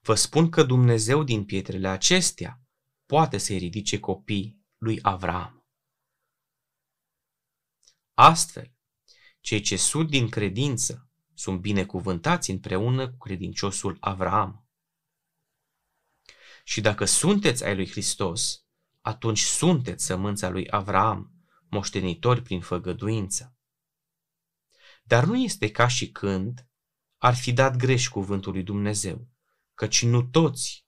Vă 0.00 0.14
spun 0.14 0.50
că 0.50 0.62
Dumnezeu 0.62 1.22
din 1.22 1.44
pietrele 1.44 1.88
acestea 1.88 2.60
poate 3.06 3.38
să-i 3.38 3.58
ridice 3.58 4.00
copii 4.00 4.57
lui 4.78 4.98
Avram. 5.02 5.66
Astfel, 8.14 8.72
cei 9.40 9.60
ce 9.60 9.76
sunt 9.76 10.10
din 10.10 10.28
credință 10.28 11.10
sunt 11.34 11.60
binecuvântați 11.60 12.50
împreună 12.50 13.10
cu 13.10 13.16
credinciosul 13.16 13.96
Avram. 14.00 14.68
Și 16.64 16.80
dacă 16.80 17.04
sunteți 17.04 17.64
ai 17.64 17.74
lui 17.74 17.90
Hristos, 17.90 18.64
atunci 19.00 19.40
sunteți 19.40 20.04
sămânța 20.04 20.48
lui 20.48 20.70
Avram, 20.70 21.32
moștenitori 21.68 22.42
prin 22.42 22.60
făgăduință. 22.60 23.56
Dar 25.02 25.24
nu 25.24 25.36
este 25.36 25.70
ca 25.70 25.88
și 25.88 26.10
când 26.10 26.68
ar 27.16 27.34
fi 27.34 27.52
dat 27.52 27.76
greș 27.76 28.08
cuvântul 28.08 28.52
lui 28.52 28.62
Dumnezeu, 28.62 29.28
căci 29.74 30.02
nu 30.02 30.22
toți 30.22 30.86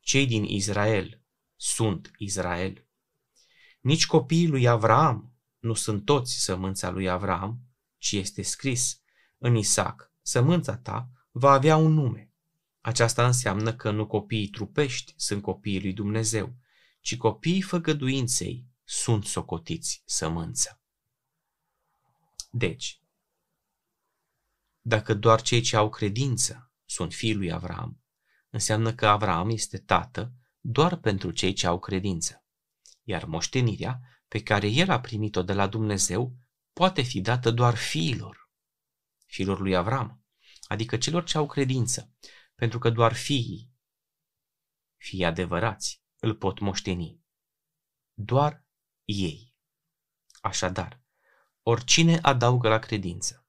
cei 0.00 0.26
din 0.26 0.44
Israel 0.44 1.25
sunt 1.56 2.10
Israel. 2.18 2.86
Nici 3.80 4.06
copiii 4.06 4.48
lui 4.48 4.68
Avram 4.68 5.34
nu 5.58 5.74
sunt 5.74 6.04
toți 6.04 6.32
sămânța 6.32 6.90
lui 6.90 7.08
Avram, 7.08 7.60
ci 7.98 8.12
este 8.12 8.42
scris 8.42 9.00
în 9.38 9.54
Isaac, 9.54 10.12
sămânța 10.22 10.76
ta 10.76 11.10
va 11.30 11.50
avea 11.50 11.76
un 11.76 11.92
nume. 11.92 12.30
Aceasta 12.80 13.26
înseamnă 13.26 13.74
că 13.74 13.90
nu 13.90 14.06
copiii 14.06 14.48
trupești 14.48 15.14
sunt 15.16 15.42
copiii 15.42 15.80
lui 15.80 15.92
Dumnezeu, 15.92 16.56
ci 17.00 17.16
copiii 17.16 17.62
făgăduinței 17.62 18.66
sunt 18.84 19.24
socotiți 19.24 20.02
sămânță. 20.04 20.80
Deci, 22.50 23.00
dacă 24.80 25.14
doar 25.14 25.42
cei 25.42 25.60
ce 25.60 25.76
au 25.76 25.88
credință 25.88 26.70
sunt 26.84 27.14
fiii 27.14 27.34
lui 27.34 27.52
Avram, 27.52 28.00
înseamnă 28.50 28.94
că 28.94 29.06
Avram 29.06 29.48
este 29.50 29.78
tată 29.78 30.32
doar 30.68 30.96
pentru 30.96 31.30
cei 31.30 31.52
ce 31.52 31.66
au 31.66 31.78
credință, 31.78 32.44
iar 33.02 33.24
moștenirea 33.24 34.00
pe 34.28 34.42
care 34.42 34.68
el 34.68 34.90
a 34.90 35.00
primit-o 35.00 35.42
de 35.42 35.52
la 35.52 35.66
Dumnezeu 35.66 36.36
poate 36.72 37.02
fi 37.02 37.20
dată 37.20 37.50
doar 37.50 37.76
fiilor, 37.76 38.50
fiilor 39.26 39.60
lui 39.60 39.76
Avram, 39.76 40.24
adică 40.62 40.96
celor 40.96 41.24
ce 41.24 41.38
au 41.38 41.46
credință, 41.46 42.14
pentru 42.54 42.78
că 42.78 42.90
doar 42.90 43.12
fiii, 43.12 43.72
fii 44.96 45.24
adevărați, 45.24 46.02
îl 46.18 46.34
pot 46.34 46.58
moșteni. 46.58 47.20
Doar 48.12 48.64
ei. 49.04 49.54
Așadar, 50.40 51.02
oricine 51.62 52.18
adaugă 52.22 52.68
la 52.68 52.78
credință, 52.78 53.46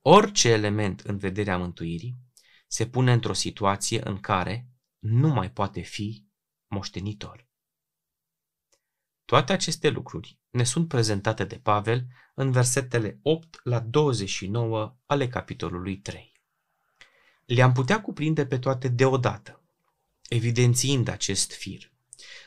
orice 0.00 0.48
element 0.48 1.00
în 1.00 1.18
vederea 1.18 1.58
mântuirii, 1.58 2.18
se 2.66 2.88
pune 2.88 3.12
într-o 3.12 3.32
situație 3.32 4.08
în 4.08 4.20
care 4.20 4.70
nu 5.08 5.28
mai 5.28 5.50
poate 5.50 5.80
fi 5.80 6.26
moștenitor. 6.66 7.46
Toate 9.24 9.52
aceste 9.52 9.88
lucruri 9.88 10.38
ne 10.50 10.64
sunt 10.64 10.88
prezentate 10.88 11.44
de 11.44 11.58
Pavel 11.58 12.06
în 12.34 12.50
versetele 12.50 13.18
8 13.22 13.60
la 13.62 13.80
29 13.80 14.96
ale 15.06 15.28
capitolului 15.28 15.98
3. 15.98 16.32
Le-am 17.44 17.72
putea 17.72 18.00
cuprinde 18.00 18.46
pe 18.46 18.58
toate 18.58 18.88
deodată, 18.88 19.64
evidențiind 20.28 21.08
acest 21.08 21.52
fir, 21.52 21.92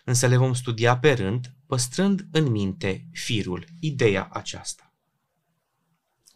însă 0.04 0.28
le 0.28 0.38
vom 0.38 0.54
studia 0.54 1.00
pe 1.00 1.14
rând, 1.14 1.56
păstrând 1.66 2.28
în 2.32 2.52
minte 2.52 3.08
firul, 3.12 3.66
ideea 3.80 4.30
aceasta. 4.32 4.94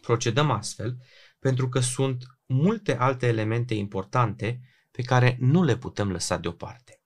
Procedăm 0.00 0.50
astfel 0.50 0.96
pentru 1.38 1.68
că 1.68 1.80
sunt 1.80 2.24
multe 2.46 2.96
alte 2.96 3.26
elemente 3.26 3.74
importante 3.74 4.60
pe 4.96 5.02
care 5.02 5.36
nu 5.40 5.62
le 5.62 5.76
putem 5.76 6.10
lăsa 6.10 6.36
deoparte. 6.36 7.02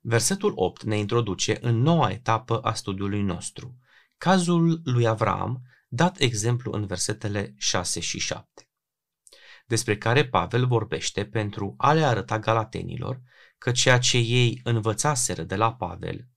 Versetul 0.00 0.52
8 0.56 0.82
ne 0.82 0.98
introduce 0.98 1.58
în 1.60 1.80
noua 1.80 2.10
etapă 2.10 2.60
a 2.60 2.74
studiului 2.74 3.22
nostru, 3.22 3.78
cazul 4.16 4.80
lui 4.84 5.06
Avram, 5.06 5.62
dat 5.88 6.18
exemplu 6.18 6.72
în 6.72 6.86
versetele 6.86 7.54
6 7.58 8.00
și 8.00 8.18
7, 8.18 8.68
despre 9.66 9.98
care 9.98 10.28
Pavel 10.28 10.66
vorbește 10.66 11.26
pentru 11.26 11.74
a 11.78 11.92
le 11.92 12.04
arăta 12.04 12.38
galatenilor 12.38 13.20
că 13.58 13.72
ceea 13.72 13.98
ce 13.98 14.16
ei 14.16 14.60
învățaseră 14.64 15.42
de 15.42 15.56
la 15.56 15.74
Pavel 15.74 16.28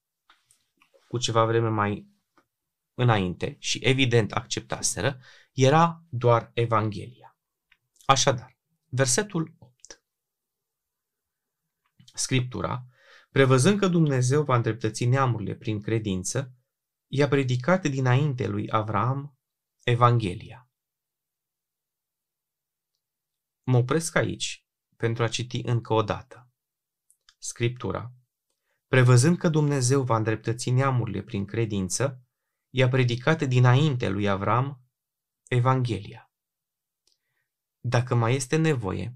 cu 1.08 1.18
ceva 1.18 1.46
vreme 1.46 1.70
mai 1.70 2.08
înainte 2.94 3.56
și 3.60 3.80
evident 3.84 4.32
acceptaseră, 4.32 5.20
era 5.54 6.04
doar 6.10 6.52
Evanghelia. 6.54 7.27
Așadar, 8.10 8.58
versetul 8.90 9.56
8. 9.60 10.04
Scriptura 12.14 12.88
Prevăzând 13.32 13.80
că 13.80 13.88
Dumnezeu 13.88 14.44
va 14.44 14.56
îndreptăți 14.56 15.06
neamurile 15.06 15.56
prin 15.56 15.82
credință, 15.82 16.56
i-a 17.08 17.28
predicat 17.28 17.88
dinainte 17.88 18.48
lui 18.48 18.72
Avram 18.72 19.38
Evanghelia. 19.84 20.70
Mă 23.64 23.78
opresc 23.78 24.16
aici 24.16 24.68
pentru 24.96 25.24
a 25.24 25.28
citi 25.28 25.62
încă 25.66 25.94
o 25.94 26.02
dată. 26.04 26.50
Scriptura. 27.38 28.14
Prevăzând 28.88 29.38
că 29.38 29.50
Dumnezeu 29.50 30.04
va 30.04 30.16
îndreptăți 30.16 30.70
neamurile 30.70 31.22
prin 31.22 31.46
credință, 31.46 32.22
i-a 32.70 32.88
predicat 32.88 33.44
dinainte 33.44 34.10
lui 34.10 34.28
Avram 34.28 34.84
Evanghelia. 35.48 36.27
Dacă 37.80 38.16
mai 38.16 38.36
este 38.36 38.56
nevoie, 38.56 39.16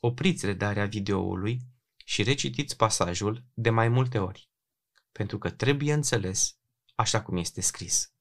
opriți 0.00 0.46
redarea 0.46 0.86
videoului 0.86 1.60
și 2.04 2.22
recitiți 2.22 2.76
pasajul 2.76 3.44
de 3.54 3.70
mai 3.70 3.88
multe 3.88 4.18
ori, 4.18 4.50
pentru 5.12 5.38
că 5.38 5.50
trebuie 5.50 5.92
înțeles 5.92 6.56
așa 6.94 7.22
cum 7.22 7.36
este 7.36 7.60
scris. 7.60 8.12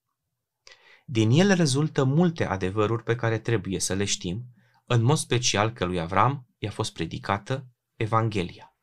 Din 1.06 1.30
el 1.30 1.56
rezultă 1.56 2.04
multe 2.04 2.46
adevăruri 2.46 3.04
pe 3.04 3.16
care 3.16 3.40
trebuie 3.40 3.80
să 3.80 3.94
le 3.94 4.06
știm, 4.06 4.46
în 4.86 5.02
mod 5.02 5.18
special 5.18 5.74
că 5.74 5.86
lui 5.86 6.00
Avram 6.00 6.48
i-a 6.58 6.72
fost 6.72 6.94
predicată 6.94 7.68
Evanghelia. 7.96 8.76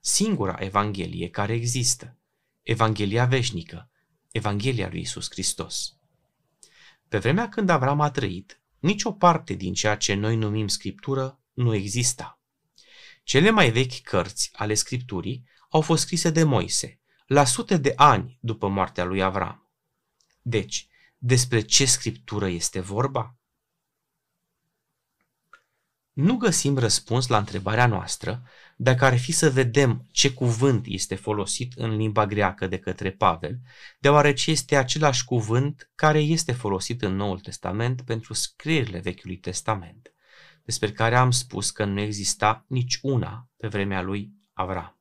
Singura 0.00 0.56
Evanghelie 0.58 1.30
care 1.30 1.52
există, 1.52 2.18
Evanghelia 2.62 3.24
veșnică, 3.24 3.90
Evanghelia 4.30 4.88
lui 4.88 5.00
Isus 5.00 5.30
Hristos. 5.30 5.96
Pe 7.08 7.18
vremea 7.18 7.48
când 7.48 7.68
Avram 7.68 8.00
a 8.00 8.10
trăit, 8.10 8.59
nicio 8.80 9.12
parte 9.12 9.54
din 9.54 9.74
ceea 9.74 9.96
ce 9.96 10.14
noi 10.14 10.36
numim 10.36 10.68
Scriptură 10.68 11.40
nu 11.52 11.74
exista. 11.74 12.40
Cele 13.22 13.50
mai 13.50 13.70
vechi 13.70 14.00
cărți 14.02 14.50
ale 14.52 14.74
Scripturii 14.74 15.48
au 15.70 15.80
fost 15.80 16.02
scrise 16.02 16.30
de 16.30 16.42
Moise, 16.42 17.00
la 17.26 17.44
sute 17.44 17.76
de 17.76 17.92
ani 17.96 18.38
după 18.40 18.68
moartea 18.68 19.04
lui 19.04 19.22
Avram. 19.22 19.70
Deci, 20.42 20.88
despre 21.18 21.60
ce 21.60 21.84
Scriptură 21.84 22.48
este 22.48 22.80
vorba? 22.80 23.39
Nu 26.12 26.36
găsim 26.36 26.78
răspuns 26.78 27.26
la 27.26 27.38
întrebarea 27.38 27.86
noastră 27.86 28.42
dacă 28.76 29.04
ar 29.04 29.18
fi 29.18 29.32
să 29.32 29.50
vedem 29.50 30.06
ce 30.10 30.32
cuvânt 30.32 30.86
este 30.86 31.14
folosit 31.14 31.72
în 31.76 31.96
limba 31.96 32.26
greacă 32.26 32.66
de 32.66 32.78
către 32.78 33.10
Pavel, 33.10 33.58
deoarece 33.98 34.50
este 34.50 34.76
același 34.76 35.24
cuvânt 35.24 35.90
care 35.94 36.18
este 36.18 36.52
folosit 36.52 37.02
în 37.02 37.16
Noul 37.16 37.40
Testament 37.40 38.02
pentru 38.02 38.32
scrierile 38.32 38.98
Vechiului 38.98 39.36
Testament 39.36 40.14
despre 40.64 40.92
care 40.92 41.16
am 41.16 41.30
spus 41.30 41.70
că 41.70 41.84
nu 41.84 42.00
exista 42.00 42.64
nici 42.68 42.98
una 43.02 43.48
pe 43.56 43.68
vremea 43.68 44.02
lui 44.02 44.32
Avram. 44.52 45.00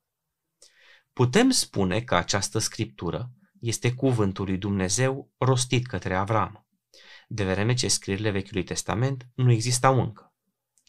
Putem 1.13 1.49
spune 1.49 2.01
că 2.01 2.15
această 2.15 2.59
scriptură 2.59 3.31
este 3.59 3.93
cuvântul 3.93 4.45
lui 4.45 4.57
Dumnezeu 4.57 5.31
rostit 5.37 5.87
către 5.87 6.15
Avram, 6.15 6.67
de 7.27 7.43
vreme 7.43 7.73
ce 7.73 7.87
scrierile 7.87 8.29
Vechiului 8.29 8.63
Testament 8.63 9.27
nu 9.35 9.51
existau 9.51 9.99
încă. 9.99 10.28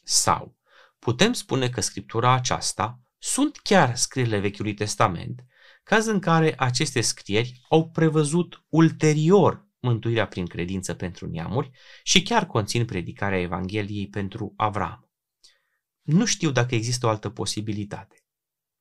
Sau 0.02 0.59
putem 0.99 1.33
spune 1.33 1.69
că 1.69 1.80
scriptura 1.80 2.33
aceasta 2.33 3.00
sunt 3.19 3.57
chiar 3.57 3.97
scrierile 3.97 4.38
Vechiului 4.38 4.75
Testament, 4.75 5.45
caz 5.83 6.07
în 6.07 6.19
care 6.21 6.54
aceste 6.59 7.00
scrieri 7.00 7.61
au 7.69 7.90
prevăzut 7.90 8.64
ulterior 8.69 9.69
mântuirea 9.80 10.26
prin 10.26 10.47
credință 10.47 10.95
pentru 10.95 11.26
neamuri 11.28 11.71
și 12.02 12.23
chiar 12.23 12.47
conțin 12.47 12.85
predicarea 12.85 13.40
Evangheliei 13.40 14.09
pentru 14.09 14.54
Avram. 14.57 15.11
Nu 16.02 16.25
știu 16.25 16.50
dacă 16.50 16.75
există 16.75 17.07
o 17.07 17.09
altă 17.09 17.30
posibilitate. 17.30 18.25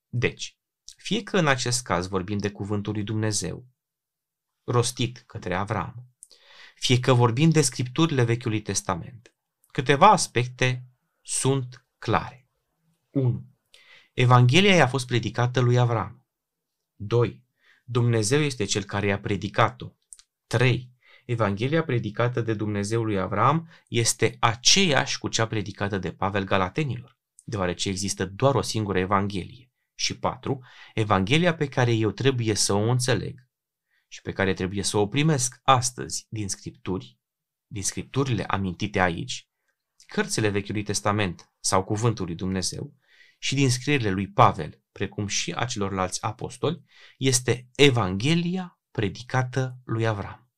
Deci, 0.07 0.57
fie 0.97 1.23
că 1.23 1.37
în 1.37 1.47
acest 1.47 1.83
caz 1.83 2.07
vorbim 2.07 2.37
de 2.37 2.51
cuvântul 2.51 2.93
lui 2.93 3.03
Dumnezeu, 3.03 3.67
rostit 4.63 5.23
către 5.27 5.55
Avram, 5.55 6.09
fie 6.75 6.99
că 6.99 7.13
vorbim 7.13 7.49
de 7.49 7.61
scripturile 7.61 8.23
Vechiului 8.23 8.61
Testament, 8.61 9.33
câteva 9.71 10.09
aspecte 10.09 10.88
sunt 11.29 11.85
clare. 11.97 12.49
1. 13.09 13.45
Evanghelia 14.13 14.75
i-a 14.75 14.87
fost 14.87 15.07
predicată 15.07 15.59
lui 15.59 15.77
Avram. 15.77 16.25
2. 16.95 17.43
Dumnezeu 17.83 18.41
este 18.41 18.65
cel 18.65 18.83
care 18.83 19.07
i-a 19.07 19.19
predicat-o 19.19 19.91
3. 20.47 20.91
Evanghelia 21.25 21.83
predicată 21.83 22.41
de 22.41 22.53
Dumnezeu 22.53 23.03
lui 23.03 23.19
Avram 23.19 23.69
este 23.87 24.37
aceeași 24.39 25.17
cu 25.17 25.27
cea 25.27 25.47
predicată 25.47 25.97
de 25.97 26.11
Pavel 26.11 26.43
Galatenilor, 26.43 27.17
deoarece 27.43 27.89
există 27.89 28.25
doar 28.25 28.55
o 28.55 28.61
singură 28.61 28.99
Evanghelie. 28.99 29.71
Și 29.95 30.19
patru, 30.19 30.63
Evanghelia 30.93 31.55
pe 31.55 31.67
care 31.67 31.93
eu 31.93 32.11
trebuie 32.11 32.53
să 32.53 32.73
o 32.73 32.89
înțeleg 32.89 33.47
și 34.07 34.21
pe 34.21 34.31
care 34.31 34.53
trebuie 34.53 34.83
să 34.83 34.97
o 34.97 35.07
primesc 35.07 35.59
astăzi 35.63 36.25
din 36.29 36.47
Scripturi, 36.47 37.17
din 37.67 37.83
Scripturile 37.83 38.43
amintite 38.43 38.99
aici, 38.99 39.48
cărțile 40.09 40.49
Vechiului 40.49 40.83
Testament 40.83 41.51
sau 41.59 41.83
Cuvântul 41.83 42.25
lui 42.25 42.35
Dumnezeu 42.35 42.93
și 43.37 43.55
din 43.55 43.69
scrierile 43.69 44.09
lui 44.09 44.27
Pavel, 44.27 44.81
precum 44.91 45.27
și 45.27 45.51
a 45.51 45.65
celorlalți 45.65 46.23
apostoli, 46.23 46.83
este 47.17 47.69
Evanghelia 47.75 48.79
predicată 48.91 49.77
lui 49.83 50.07
Avram. 50.07 50.49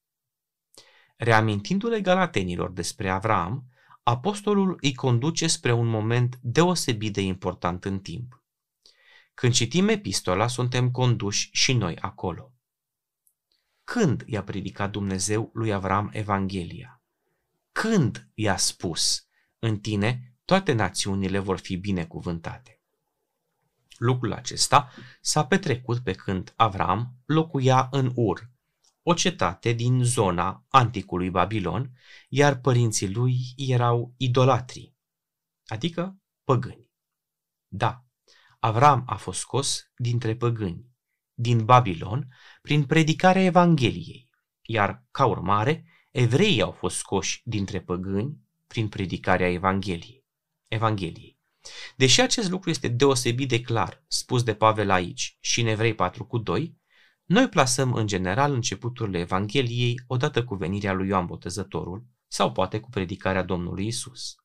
Reamintindu-le 1.15 2.01
galatenilor 2.01 2.71
despre 2.71 3.09
Avram, 3.09 3.65
apostolul 4.03 4.77
îi 4.81 4.93
conduce 4.93 5.47
spre 5.47 5.71
un 5.71 5.87
moment 5.87 6.39
deosebit 6.41 7.13
de 7.13 7.21
important 7.21 7.85
în 7.85 7.99
timp. 7.99 8.43
Când 9.33 9.53
citim 9.53 9.87
epistola, 9.87 10.47
suntem 10.47 10.91
conduși 10.91 11.49
și 11.53 11.73
noi 11.73 11.97
acolo. 11.97 12.53
Când 13.83 14.23
i-a 14.25 14.43
predicat 14.43 14.91
Dumnezeu 14.91 15.49
lui 15.53 15.73
Avram 15.73 16.09
Evanghelia? 16.13 17.03
Când 17.71 18.29
i-a 18.33 18.57
spus, 18.57 19.25
în 19.63 19.79
tine 19.79 20.35
toate 20.45 20.73
națiunile 20.73 21.39
vor 21.39 21.59
fi 21.59 21.75
binecuvântate? 21.77 22.81
Lucrul 23.97 24.33
acesta 24.33 24.91
s-a 25.21 25.45
petrecut 25.45 25.99
pe 25.99 26.13
când 26.13 26.53
Avram 26.55 27.15
locuia 27.25 27.87
în 27.91 28.11
Ur, 28.15 28.49
o 29.03 29.13
cetate 29.13 29.71
din 29.71 30.03
zona 30.03 30.65
anticului 30.69 31.29
Babilon, 31.29 31.91
iar 32.29 32.59
părinții 32.59 33.13
lui 33.13 33.37
erau 33.55 34.13
idolatri, 34.17 34.95
adică 35.65 36.17
păgâni. 36.43 36.89
Da, 37.67 38.05
Avram 38.59 39.03
a 39.05 39.15
fost 39.15 39.39
scos 39.39 39.91
dintre 39.95 40.35
păgâni, 40.35 40.85
din 41.33 41.65
Babilon, 41.65 42.27
prin 42.61 42.85
predicarea 42.85 43.43
Evangheliei, 43.43 44.29
iar, 44.61 45.05
ca 45.11 45.25
urmare, 45.25 45.85
evreii 46.11 46.61
au 46.61 46.71
fost 46.71 46.97
scoși 46.97 47.41
dintre 47.45 47.81
păgâni 47.81 48.49
prin 48.71 48.87
predicarea 48.87 49.51
Evangheliei. 49.51 50.25
Evangheliei. 50.67 51.39
Deși 51.95 52.21
acest 52.21 52.49
lucru 52.49 52.69
este 52.69 52.87
deosebit 52.87 53.49
de 53.49 53.61
clar, 53.61 54.03
spus 54.07 54.43
de 54.43 54.53
Pavel 54.55 54.89
aici 54.89 55.37
și 55.39 55.61
în 55.61 55.67
Evrei 55.67 55.95
4 55.95 56.25
cu 56.25 56.37
2, 56.37 56.77
noi 57.25 57.49
plasăm 57.49 57.93
în 57.93 58.07
general 58.07 58.53
începuturile 58.53 59.19
Evangheliei 59.19 60.03
odată 60.07 60.43
cu 60.43 60.55
venirea 60.55 60.93
lui 60.93 61.07
Ioan 61.07 61.25
Botezătorul 61.25 62.05
sau 62.27 62.51
poate 62.51 62.79
cu 62.79 62.89
predicarea 62.89 63.43
Domnului 63.43 63.87
Isus. 63.87 64.35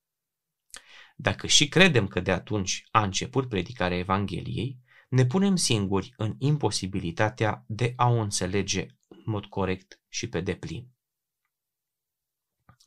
Dacă 1.17 1.47
și 1.47 1.69
credem 1.69 2.07
că 2.07 2.21
de 2.21 2.33
atunci 2.33 2.85
a 2.91 3.03
început 3.03 3.49
predicarea 3.49 3.99
Evangheliei, 3.99 4.79
ne 5.09 5.27
punem 5.27 5.57
singuri 5.57 6.15
în 6.17 6.35
imposibilitatea 6.39 7.65
de 7.67 7.93
a 7.97 8.09
o 8.09 8.21
înțelege 8.21 8.87
în 9.07 9.23
mod 9.25 9.45
corect 9.45 10.01
și 10.09 10.29
pe 10.29 10.41
deplin. 10.41 10.96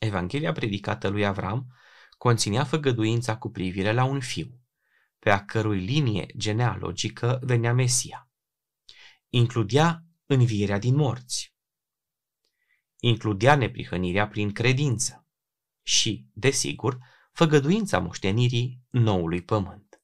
Evanghelia 0.00 0.52
predicată 0.52 1.08
lui 1.08 1.26
Avram 1.26 1.66
conținea 2.18 2.64
făgăduința 2.64 3.38
cu 3.38 3.50
privire 3.50 3.92
la 3.92 4.04
un 4.04 4.20
fiu, 4.20 4.60
pe 5.18 5.30
a 5.30 5.44
cărui 5.44 5.84
linie 5.84 6.26
genealogică 6.36 7.38
venea 7.42 7.72
Mesia 7.72 8.24
includea 9.30 10.04
învierea 10.26 10.78
din 10.78 10.94
morți, 10.94 11.54
includea 12.98 13.54
neprihănirea 13.54 14.28
prin 14.28 14.52
credință 14.52 15.26
și, 15.82 16.26
desigur, 16.32 16.98
făgăduința 17.32 17.98
moștenirii 17.98 18.80
noului 18.90 19.42
pământ. 19.42 20.02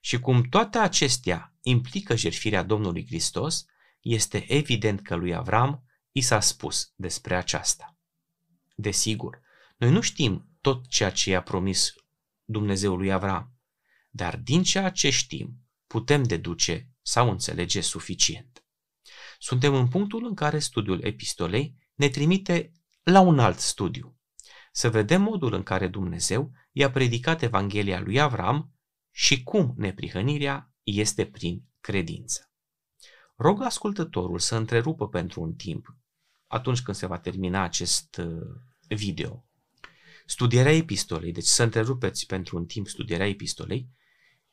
Și 0.00 0.20
cum 0.20 0.42
toate 0.42 0.78
acestea 0.78 1.54
implică 1.62 2.16
jertfirea 2.16 2.62
Domnului 2.62 3.06
Hristos, 3.06 3.64
este 4.00 4.52
evident 4.52 5.02
că 5.02 5.14
lui 5.14 5.34
Avram 5.34 5.84
i 6.12 6.20
s-a 6.20 6.40
spus 6.40 6.92
despre 6.94 7.36
aceasta. 7.36 7.95
Desigur, 8.78 9.40
noi 9.76 9.90
nu 9.90 10.00
știm 10.00 10.48
tot 10.60 10.88
ceea 10.88 11.10
ce 11.10 11.30
i-a 11.30 11.42
promis 11.42 11.94
Dumnezeul 12.44 12.98
lui 12.98 13.12
Avram, 13.12 13.54
dar 14.10 14.36
din 14.36 14.62
ceea 14.62 14.90
ce 14.90 15.10
știm 15.10 15.56
putem 15.86 16.22
deduce 16.22 16.90
sau 17.02 17.30
înțelege 17.30 17.80
suficient. 17.80 18.64
Suntem 19.38 19.74
în 19.74 19.88
punctul 19.88 20.24
în 20.24 20.34
care 20.34 20.58
studiul 20.58 21.04
epistolei 21.04 21.76
ne 21.94 22.08
trimite 22.08 22.72
la 23.02 23.20
un 23.20 23.38
alt 23.38 23.58
studiu. 23.58 24.18
Să 24.72 24.90
vedem 24.90 25.22
modul 25.22 25.52
în 25.52 25.62
care 25.62 25.88
Dumnezeu 25.88 26.52
i-a 26.72 26.90
predicat 26.90 27.42
Evanghelia 27.42 28.00
lui 28.00 28.20
Avram 28.20 28.74
și 29.10 29.42
cum 29.42 29.74
neprihănirea 29.76 30.72
este 30.82 31.26
prin 31.26 31.64
credință. 31.80 32.50
Rog 33.36 33.62
ascultătorul 33.62 34.38
să 34.38 34.56
întrerupă 34.56 35.08
pentru 35.08 35.42
un 35.42 35.54
timp, 35.54 35.96
atunci 36.56 36.80
când 36.80 36.96
se 36.96 37.06
va 37.06 37.18
termina 37.18 37.62
acest 37.62 38.16
uh, 38.16 38.60
video, 38.88 39.44
studierea 40.26 40.72
epistolei, 40.72 41.32
deci 41.32 41.44
să 41.44 41.62
întrerupeți 41.62 42.26
pentru 42.26 42.56
un 42.56 42.66
timp 42.66 42.88
studierea 42.88 43.28
epistolei 43.28 43.88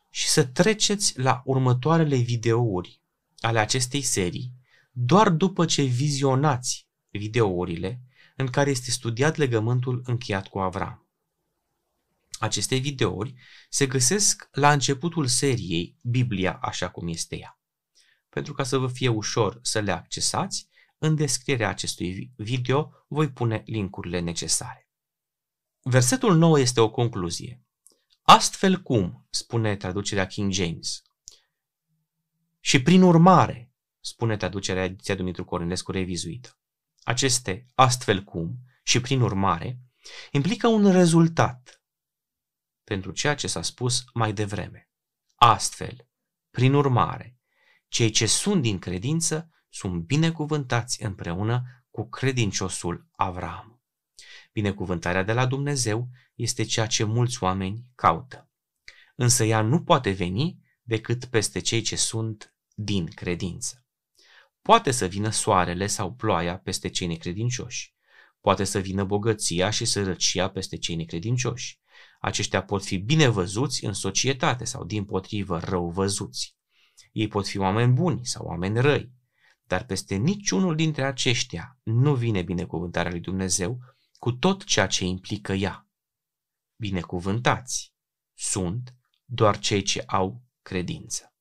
și 0.09 0.27
să 0.27 0.43
treceți 0.43 1.19
la 1.19 1.41
următoarele 1.45 2.15
videouri 2.15 3.01
ale 3.39 3.59
acestei 3.59 4.01
serii 4.01 4.53
doar 4.91 5.29
după 5.29 5.65
ce 5.65 5.81
vizionați 5.81 6.87
videourile 7.09 8.01
în 8.35 8.47
care 8.47 8.69
este 8.69 8.91
studiat 8.91 9.35
legământul 9.35 10.01
încheiat 10.05 10.47
cu 10.47 10.59
Avram. 10.59 11.07
Aceste 12.39 12.75
videouri 12.75 13.33
se 13.69 13.87
găsesc 13.87 14.49
la 14.51 14.71
începutul 14.71 15.27
seriei 15.27 15.97
Biblia 16.01 16.59
așa 16.61 16.89
cum 16.89 17.07
este 17.07 17.37
ea. 17.37 17.59
Pentru 18.29 18.53
ca 18.53 18.63
să 18.63 18.77
vă 18.77 18.87
fie 18.87 19.07
ușor 19.07 19.59
să 19.61 19.79
le 19.79 19.91
accesați, 19.91 20.67
în 21.03 21.15
descrierea 21.15 21.69
acestui 21.69 22.33
video 22.35 22.91
voi 23.07 23.31
pune 23.31 23.63
linkurile 23.65 24.19
necesare. 24.19 24.89
Versetul 25.81 26.35
9 26.35 26.59
este 26.59 26.79
o 26.79 26.89
concluzie. 26.89 27.63
Astfel 28.21 28.81
cum, 28.81 29.27
spune 29.29 29.75
traducerea 29.75 30.27
King 30.27 30.51
James. 30.51 31.01
Și 32.59 32.81
prin 32.81 33.01
urmare, 33.01 33.71
spune 33.99 34.37
traducerea 34.37 34.83
ediția 34.83 35.15
Dumitru 35.15 35.45
Cornescu 35.45 35.91
revizuită. 35.91 36.59
Aceste 37.03 37.65
astfel 37.73 38.23
cum 38.23 38.57
și 38.83 39.01
prin 39.01 39.21
urmare 39.21 39.79
implică 40.31 40.67
un 40.67 40.91
rezultat 40.91 41.83
pentru 42.83 43.11
ceea 43.11 43.35
ce 43.35 43.47
s-a 43.47 43.61
spus 43.61 44.03
mai 44.13 44.33
devreme. 44.33 44.89
Astfel, 45.35 46.07
prin 46.51 46.73
urmare, 46.73 47.37
cei 47.87 48.09
ce 48.09 48.25
sunt 48.25 48.61
din 48.61 48.79
credință 48.79 49.47
sunt 49.73 50.03
binecuvântați 50.05 51.03
împreună 51.03 51.63
cu 51.91 52.09
credinciosul 52.09 53.07
Avram. 53.11 53.81
Binecuvântarea 54.51 55.23
de 55.23 55.33
la 55.33 55.45
Dumnezeu 55.45 56.09
este 56.35 56.63
ceea 56.63 56.85
ce 56.85 57.03
mulți 57.03 57.43
oameni 57.43 57.85
caută. 57.95 58.49
Însă 59.15 59.43
ea 59.43 59.61
nu 59.61 59.83
poate 59.83 60.11
veni 60.11 60.59
decât 60.81 61.25
peste 61.25 61.59
cei 61.59 61.81
ce 61.81 61.95
sunt 61.95 62.55
din 62.75 63.05
credință. 63.05 63.85
Poate 64.61 64.91
să 64.91 65.05
vină 65.05 65.29
soarele 65.29 65.87
sau 65.87 66.13
ploaia 66.13 66.57
peste 66.57 66.89
cei 66.89 67.07
necredincioși. 67.07 67.95
Poate 68.41 68.63
să 68.63 68.79
vină 68.79 69.03
bogăția 69.03 69.69
și 69.69 69.85
sărăcia 69.85 70.49
peste 70.49 70.77
cei 70.77 70.95
necredincioși. 70.95 71.79
Aceștia 72.19 72.63
pot 72.63 72.85
fi 72.85 72.97
bine 72.97 73.27
văzuți 73.27 73.85
în 73.85 73.93
societate 73.93 74.65
sau 74.65 74.85
din 74.85 75.05
potrivă 75.05 75.59
rău 75.59 75.89
văzuți. 75.89 76.55
Ei 77.11 77.27
pot 77.27 77.47
fi 77.47 77.57
oameni 77.57 77.93
buni 77.93 78.25
sau 78.25 78.45
oameni 78.45 78.79
răi, 78.79 79.11
dar 79.73 79.85
peste 79.85 80.15
niciunul 80.15 80.75
dintre 80.75 81.03
aceștia 81.03 81.77
nu 81.83 82.15
vine 82.15 82.41
binecuvântarea 82.41 83.11
lui 83.11 83.19
Dumnezeu 83.19 83.79
cu 84.19 84.31
tot 84.31 84.63
ceea 84.63 84.87
ce 84.87 85.05
implică 85.05 85.53
ea. 85.53 85.87
Binecuvântați 86.75 87.93
sunt 88.33 88.95
doar 89.25 89.59
cei 89.59 89.81
ce 89.81 90.03
au 90.07 90.43
credință. 90.61 91.33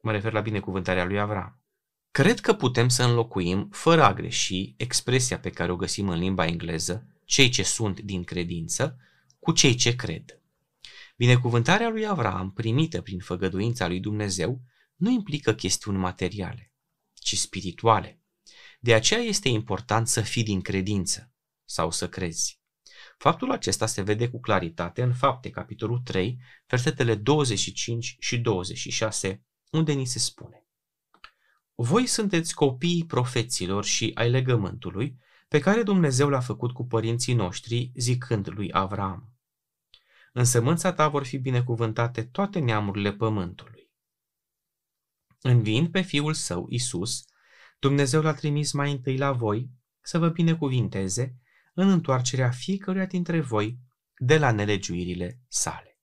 Mă 0.00 0.10
refer 0.10 0.32
la 0.32 0.40
binecuvântarea 0.40 1.04
lui 1.04 1.20
Avram. 1.20 1.62
Cred 2.10 2.40
că 2.40 2.54
putem 2.54 2.88
să 2.88 3.04
înlocuim, 3.04 3.68
fără 3.72 4.04
a 4.04 4.12
greși, 4.12 4.74
expresia 4.76 5.38
pe 5.38 5.50
care 5.50 5.72
o 5.72 5.76
găsim 5.76 6.08
în 6.08 6.18
limba 6.18 6.46
engleză, 6.46 7.06
cei 7.24 7.48
ce 7.48 7.62
sunt 7.62 8.00
din 8.00 8.24
credință, 8.24 8.98
cu 9.38 9.52
cei 9.52 9.74
ce 9.74 9.96
cred. 9.96 10.40
Binecuvântarea 11.16 11.88
lui 11.88 12.06
Avram, 12.06 12.52
primită 12.52 13.02
prin 13.02 13.18
făgăduința 13.18 13.86
lui 13.86 14.00
Dumnezeu, 14.00 14.60
nu 14.96 15.10
implică 15.10 15.54
chestiuni 15.54 15.98
materiale, 15.98 16.73
ci 17.24 17.36
spirituale. 17.36 18.20
De 18.80 18.94
aceea 18.94 19.20
este 19.20 19.48
important 19.48 20.08
să 20.08 20.20
fii 20.20 20.42
din 20.42 20.60
credință, 20.60 21.32
sau 21.64 21.90
să 21.90 22.08
crezi. 22.08 22.60
Faptul 23.18 23.50
acesta 23.50 23.86
se 23.86 24.02
vede 24.02 24.28
cu 24.28 24.40
claritate 24.40 25.02
în 25.02 25.14
fapte, 25.14 25.50
capitolul 25.50 25.98
3, 25.98 26.38
versetele 26.66 27.14
25 27.14 28.16
și 28.18 28.38
26, 28.38 29.44
unde 29.70 29.92
ni 29.92 30.04
se 30.04 30.18
spune 30.18 30.64
voi 31.74 32.06
sunteți 32.06 32.54
copiii 32.54 33.06
profeților 33.06 33.84
și 33.84 34.10
ai 34.14 34.30
legământului 34.30 35.18
pe 35.48 35.58
care 35.58 35.82
Dumnezeu 35.82 36.28
l-a 36.28 36.40
făcut 36.40 36.72
cu 36.72 36.86
părinții 36.86 37.34
noștri, 37.34 37.92
zicând 37.94 38.48
lui 38.50 38.72
Avram. 38.72 39.32
În 40.32 40.44
sămânța 40.44 40.92
ta 40.92 41.08
vor 41.08 41.24
fi 41.24 41.38
binecuvântate 41.38 42.22
toate 42.22 42.58
neamurile 42.58 43.12
pământului. 43.12 43.83
Înviind 45.46 45.90
pe 45.90 46.00
Fiul 46.00 46.34
Său, 46.34 46.66
Isus, 46.68 47.24
Dumnezeu 47.78 48.22
l-a 48.22 48.34
trimis 48.34 48.72
mai 48.72 48.92
întâi 48.92 49.16
la 49.16 49.32
voi 49.32 49.70
să 50.00 50.18
vă 50.18 50.28
binecuvinteze 50.28 51.38
în 51.74 51.88
întoarcerea 51.88 52.50
fiecăruia 52.50 53.06
dintre 53.06 53.40
voi 53.40 53.78
de 54.16 54.38
la 54.38 54.50
nelegiuirile 54.50 55.40
sale. 55.48 55.98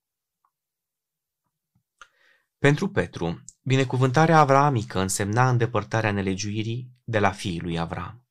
Pentru 2.57 2.89
Petru, 2.89 3.43
binecuvântarea 3.61 4.39
avramică 4.39 4.99
însemna 4.99 5.49
îndepărtarea 5.49 6.11
nelegiuirii 6.11 6.91
de 7.03 7.19
la 7.19 7.31
fiii 7.31 7.61
lui 7.61 7.79
Avram. 7.79 8.25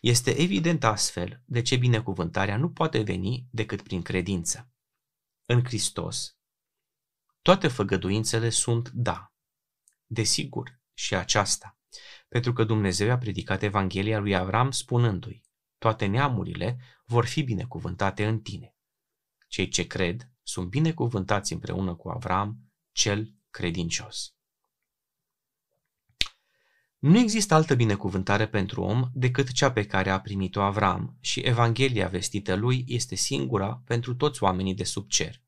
Este 0.00 0.40
evident 0.40 0.84
astfel 0.84 1.42
de 1.44 1.62
ce 1.62 1.76
binecuvântarea 1.76 2.56
nu 2.56 2.70
poate 2.70 3.02
veni 3.02 3.46
decât 3.50 3.82
prin 3.82 4.02
credință. 4.02 4.70
În 5.44 5.64
Hristos, 5.64 6.38
toate 7.42 7.68
făgăduințele 7.68 8.48
sunt 8.48 8.90
da. 8.90 9.30
Desigur, 10.06 10.80
și 10.94 11.14
aceasta, 11.14 11.78
pentru 12.28 12.52
că 12.52 12.64
Dumnezeu 12.64 13.10
a 13.10 13.18
predicat 13.18 13.62
Evanghelia 13.62 14.18
lui 14.18 14.36
Avram 14.36 14.70
spunându-i, 14.70 15.42
toate 15.78 16.06
neamurile 16.06 16.78
vor 17.04 17.26
fi 17.26 17.42
binecuvântate 17.42 18.26
în 18.26 18.40
tine. 18.40 18.74
Cei 19.48 19.68
ce 19.68 19.86
cred 19.86 20.30
sunt 20.42 20.68
binecuvântați 20.68 21.52
împreună 21.52 21.94
cu 21.94 22.08
Avram, 22.08 22.58
cel 22.92 23.34
credincios. 23.50 24.36
Nu 26.98 27.18
există 27.18 27.54
altă 27.54 27.74
binecuvântare 27.74 28.48
pentru 28.48 28.82
om 28.82 29.08
decât 29.12 29.52
cea 29.52 29.72
pe 29.72 29.86
care 29.86 30.10
a 30.10 30.20
primit-o 30.20 30.60
Avram 30.60 31.16
și 31.20 31.40
Evanghelia 31.40 32.08
vestită 32.08 32.54
lui 32.54 32.84
este 32.86 33.14
singura 33.14 33.82
pentru 33.84 34.14
toți 34.14 34.42
oamenii 34.42 34.74
de 34.74 34.84
sub 34.84 35.08
cer, 35.08 35.42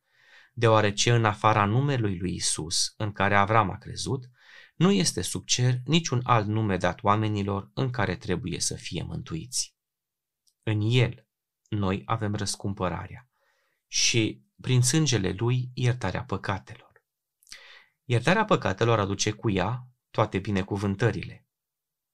deoarece 0.52 1.14
în 1.14 1.24
afara 1.24 1.64
numelui 1.64 2.18
lui 2.18 2.34
Isus, 2.34 2.94
în 2.96 3.12
care 3.12 3.36
Avram 3.36 3.70
a 3.70 3.78
crezut, 3.78 4.30
nu 4.78 4.90
este 4.90 5.22
sub 5.22 5.46
cer 5.46 5.80
niciun 5.84 6.20
alt 6.24 6.46
nume 6.46 6.76
dat 6.76 7.02
oamenilor 7.02 7.70
în 7.74 7.90
care 7.90 8.16
trebuie 8.16 8.60
să 8.60 8.74
fie 8.74 9.02
mântuiți. 9.02 9.76
În 10.62 10.80
el 10.80 11.26
noi 11.68 12.02
avem 12.04 12.34
răscumpărarea 12.34 13.30
și 13.86 14.42
prin 14.60 14.82
sângele 14.82 15.32
lui 15.36 15.70
iertarea 15.74 16.24
păcatelor. 16.24 17.04
Iertarea 18.04 18.44
păcatelor 18.44 18.98
aduce 18.98 19.30
cu 19.30 19.50
ea 19.50 19.88
toate 20.10 20.38
binecuvântările. 20.38 21.46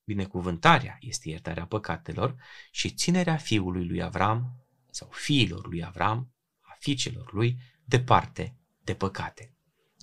Binecuvântarea 0.05 0.97
este 1.01 1.29
iertarea 1.29 1.67
păcatelor 1.67 2.37
și 2.71 2.95
ținerea 2.95 3.37
fiului 3.37 3.87
lui 3.87 4.03
Avram 4.03 4.67
sau 4.91 5.09
fiilor 5.13 5.67
lui 5.67 5.85
Avram, 5.85 6.35
a 6.61 6.77
fiicelor 6.79 7.33
lui, 7.33 7.59
departe 7.85 8.57
de 8.79 8.95
păcate. 8.95 9.55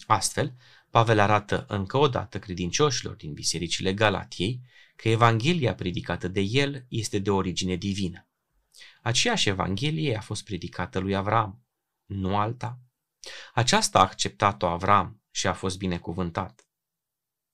Astfel, 0.07 0.55
Pavel 0.91 1.19
arată 1.19 1.65
încă 1.67 1.97
o 1.97 2.07
dată 2.07 2.39
credincioșilor 2.39 3.15
din 3.15 3.33
bisericile 3.33 3.93
Galatiei 3.93 4.61
că 4.95 5.09
Evanghelia 5.09 5.75
predicată 5.75 6.27
de 6.27 6.41
el 6.41 6.85
este 6.89 7.19
de 7.19 7.29
origine 7.29 7.75
divină. 7.75 8.27
Aceeași 9.01 9.49
Evanghelie 9.49 10.17
a 10.17 10.21
fost 10.21 10.43
predicată 10.43 10.99
lui 10.99 11.15
Avram, 11.15 11.63
nu 12.05 12.37
alta. 12.37 12.79
Aceasta 13.53 13.99
a 13.99 14.01
acceptat-o 14.01 14.67
Avram 14.67 15.21
și 15.29 15.47
a 15.47 15.53
fost 15.53 15.77
binecuvântat. 15.77 16.67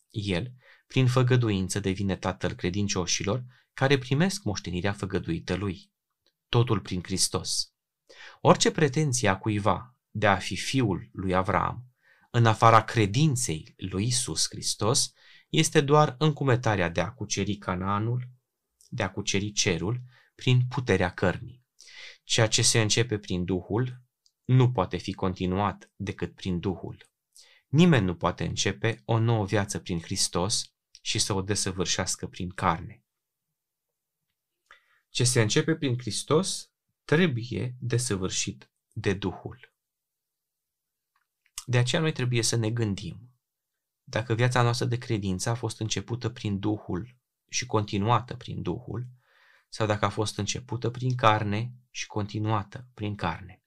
El, 0.10 0.54
prin 0.88 1.08
făgăduință, 1.08 1.80
devine 1.80 2.15
tatăl 2.15 2.54
credincioșilor 2.54 3.43
care 3.73 3.97
primesc 3.97 4.43
moștenirea 4.43 4.93
făgăduită 4.93 5.56
lui. 5.56 5.91
Totul 6.50 6.80
prin 6.80 7.02
Hristos. 7.04 7.71
Orice 8.41 8.71
pretenție 8.71 9.30
a 9.30 9.38
cuiva 9.38 9.95
de 10.10 10.28
a 10.28 10.36
fi 10.38 10.56
fiul 10.56 11.10
lui 11.12 11.36
Avram, 11.36 11.87
în 12.38 12.45
afara 12.45 12.84
credinței 12.84 13.73
lui 13.78 14.06
Isus 14.06 14.47
Hristos, 14.50 15.13
este 15.50 15.82
doar 15.82 16.15
încumetarea 16.19 16.89
de 16.89 17.02
a 17.02 17.12
cuceri 17.12 17.56
Canaanul, 17.56 18.30
de 18.89 19.04
a 19.04 19.12
cuceri 19.12 19.52
cerul, 19.52 20.02
prin 20.36 20.67
puterea 20.69 21.13
cărnii. 21.13 21.65
Ceea 22.23 22.47
ce 22.47 22.62
se 22.62 22.82
începe 22.82 23.17
prin 23.17 23.45
Duhul 23.45 24.02
nu 24.45 24.71
poate 24.71 24.97
fi 24.97 25.13
continuat 25.13 25.91
decât 25.95 26.36
prin 26.36 26.60
Duhul. 26.60 27.10
Nimeni 27.67 28.06
nu 28.06 28.15
poate 28.15 28.45
începe 28.45 29.02
o 29.06 29.19
nouă 29.19 29.45
viață 29.45 29.80
prin 29.80 30.00
Hristos 30.02 30.73
și 31.02 31.19
să 31.19 31.34
o 31.34 31.41
desăvârșească 31.41 32.28
prin 32.28 32.50
carne. 32.50 33.04
Ce 35.10 35.23
se 35.23 35.41
începe 35.41 35.76
prin 35.76 35.97
Hristos 35.97 36.71
trebuie 37.04 37.76
desăvârșit 37.80 38.71
de 38.93 39.13
Duhul. 39.13 39.76
De 41.69 41.77
aceea 41.77 42.01
noi 42.01 42.12
trebuie 42.12 42.41
să 42.41 42.56
ne 42.56 42.71
gândim 42.71 43.27
dacă 44.03 44.34
viața 44.34 44.62
noastră 44.62 44.86
de 44.86 44.97
credință 44.97 45.49
a 45.49 45.53
fost 45.53 45.80
începută 45.80 46.30
prin 46.30 46.60
Duhul 46.60 47.15
și 47.49 47.65
continuată 47.65 48.36
prin 48.36 48.62
Duhul, 48.62 49.08
sau 49.69 49.88
dacă 49.88 50.06
a 50.06 50.10
fost 50.10 50.38
începută 50.38 50.89
prin 50.89 51.15
carne 51.15 51.73
și 51.91 52.08
continuată 52.08 52.88
prin 52.93 53.15
carne. 53.15 53.62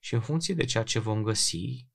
Și 0.00 0.14
în 0.14 0.20
funcție 0.20 0.54
de 0.54 0.64
ceea 0.64 0.84
ce 0.84 0.98
vom 0.98 1.22
găsi, 1.22 1.86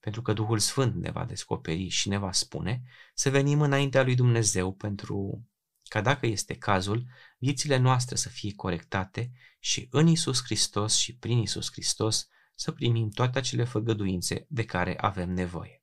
pentru 0.00 0.22
că 0.22 0.32
Duhul 0.32 0.58
Sfânt 0.58 0.94
ne 0.94 1.10
va 1.10 1.24
descoperi 1.24 1.88
și 1.88 2.08
ne 2.08 2.18
va 2.18 2.32
spune, 2.32 2.82
să 3.14 3.30
venim 3.30 3.60
înaintea 3.60 4.02
lui 4.02 4.14
Dumnezeu 4.14 4.72
pentru 4.72 5.48
ca 5.82 6.00
dacă 6.00 6.26
este 6.26 6.56
cazul, 6.56 7.06
viețile 7.38 7.76
noastre 7.76 8.16
să 8.16 8.28
fie 8.28 8.54
corectate 8.54 9.32
și 9.58 9.88
în 9.90 10.06
Isus 10.06 10.42
Hristos 10.42 10.96
și 10.96 11.16
prin 11.16 11.38
Isus 11.38 11.72
Hristos 11.72 12.28
să 12.62 12.72
primim 12.72 13.08
toate 13.08 13.38
acele 13.38 13.64
făgăduințe 13.64 14.46
de 14.48 14.64
care 14.64 14.98
avem 15.00 15.30
nevoie. 15.30 15.82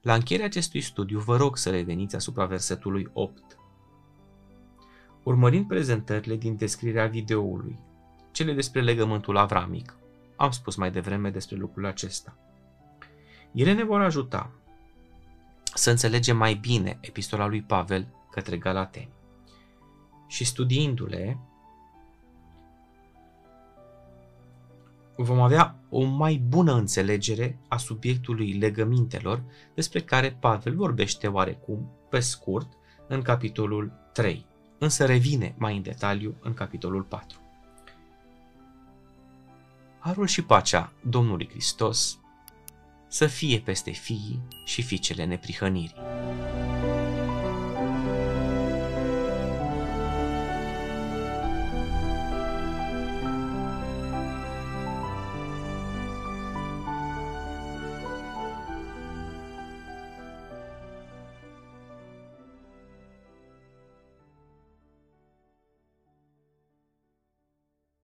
La 0.00 0.14
încheierea 0.14 0.46
acestui 0.46 0.80
studiu 0.80 1.18
vă 1.18 1.36
rog 1.36 1.56
să 1.56 1.70
reveniți 1.70 2.16
asupra 2.16 2.46
versetului 2.46 3.10
8 3.12 3.56
urmărind 5.22 5.66
prezentările 5.66 6.36
din 6.36 6.56
descrierea 6.56 7.06
videoului, 7.06 7.78
cele 8.32 8.52
despre 8.52 8.80
legământul 8.80 9.36
avramic. 9.36 9.96
Am 10.36 10.50
spus 10.50 10.76
mai 10.76 10.90
devreme 10.90 11.30
despre 11.30 11.56
lucrul 11.56 11.86
acesta. 11.86 12.36
Ele 13.52 13.72
ne 13.72 13.84
vor 13.84 14.00
ajuta 14.00 14.50
să 15.74 15.90
înțelegem 15.90 16.36
mai 16.36 16.54
bine 16.54 16.98
epistola 17.00 17.46
lui 17.46 17.62
Pavel 17.62 18.06
către 18.30 18.56
Galateni. 18.56 19.12
Și 20.26 20.44
studiindu-le, 20.44 21.38
vom 25.16 25.40
avea 25.40 25.76
o 25.90 26.04
mai 26.04 26.42
bună 26.48 26.72
înțelegere 26.72 27.58
a 27.68 27.76
subiectului 27.76 28.52
legămintelor 28.52 29.42
despre 29.74 30.00
care 30.00 30.36
Pavel 30.40 30.74
vorbește 30.74 31.26
oarecum 31.26 31.90
pe 32.10 32.20
scurt 32.20 32.68
în 33.08 33.22
capitolul 33.22 33.92
3 34.12 34.46
însă 34.82 35.06
revine 35.06 35.54
mai 35.58 35.76
în 35.76 35.82
detaliu 35.82 36.34
în 36.40 36.54
capitolul 36.54 37.02
4. 37.02 37.40
Harul 39.98 40.26
și 40.26 40.42
pacea 40.42 40.92
Domnului 41.00 41.48
Hristos 41.48 42.18
să 43.08 43.26
fie 43.26 43.58
peste 43.58 43.90
fiii 43.90 44.42
și 44.64 44.82
fiicele 44.82 45.24
neprihănirii. 45.24 45.94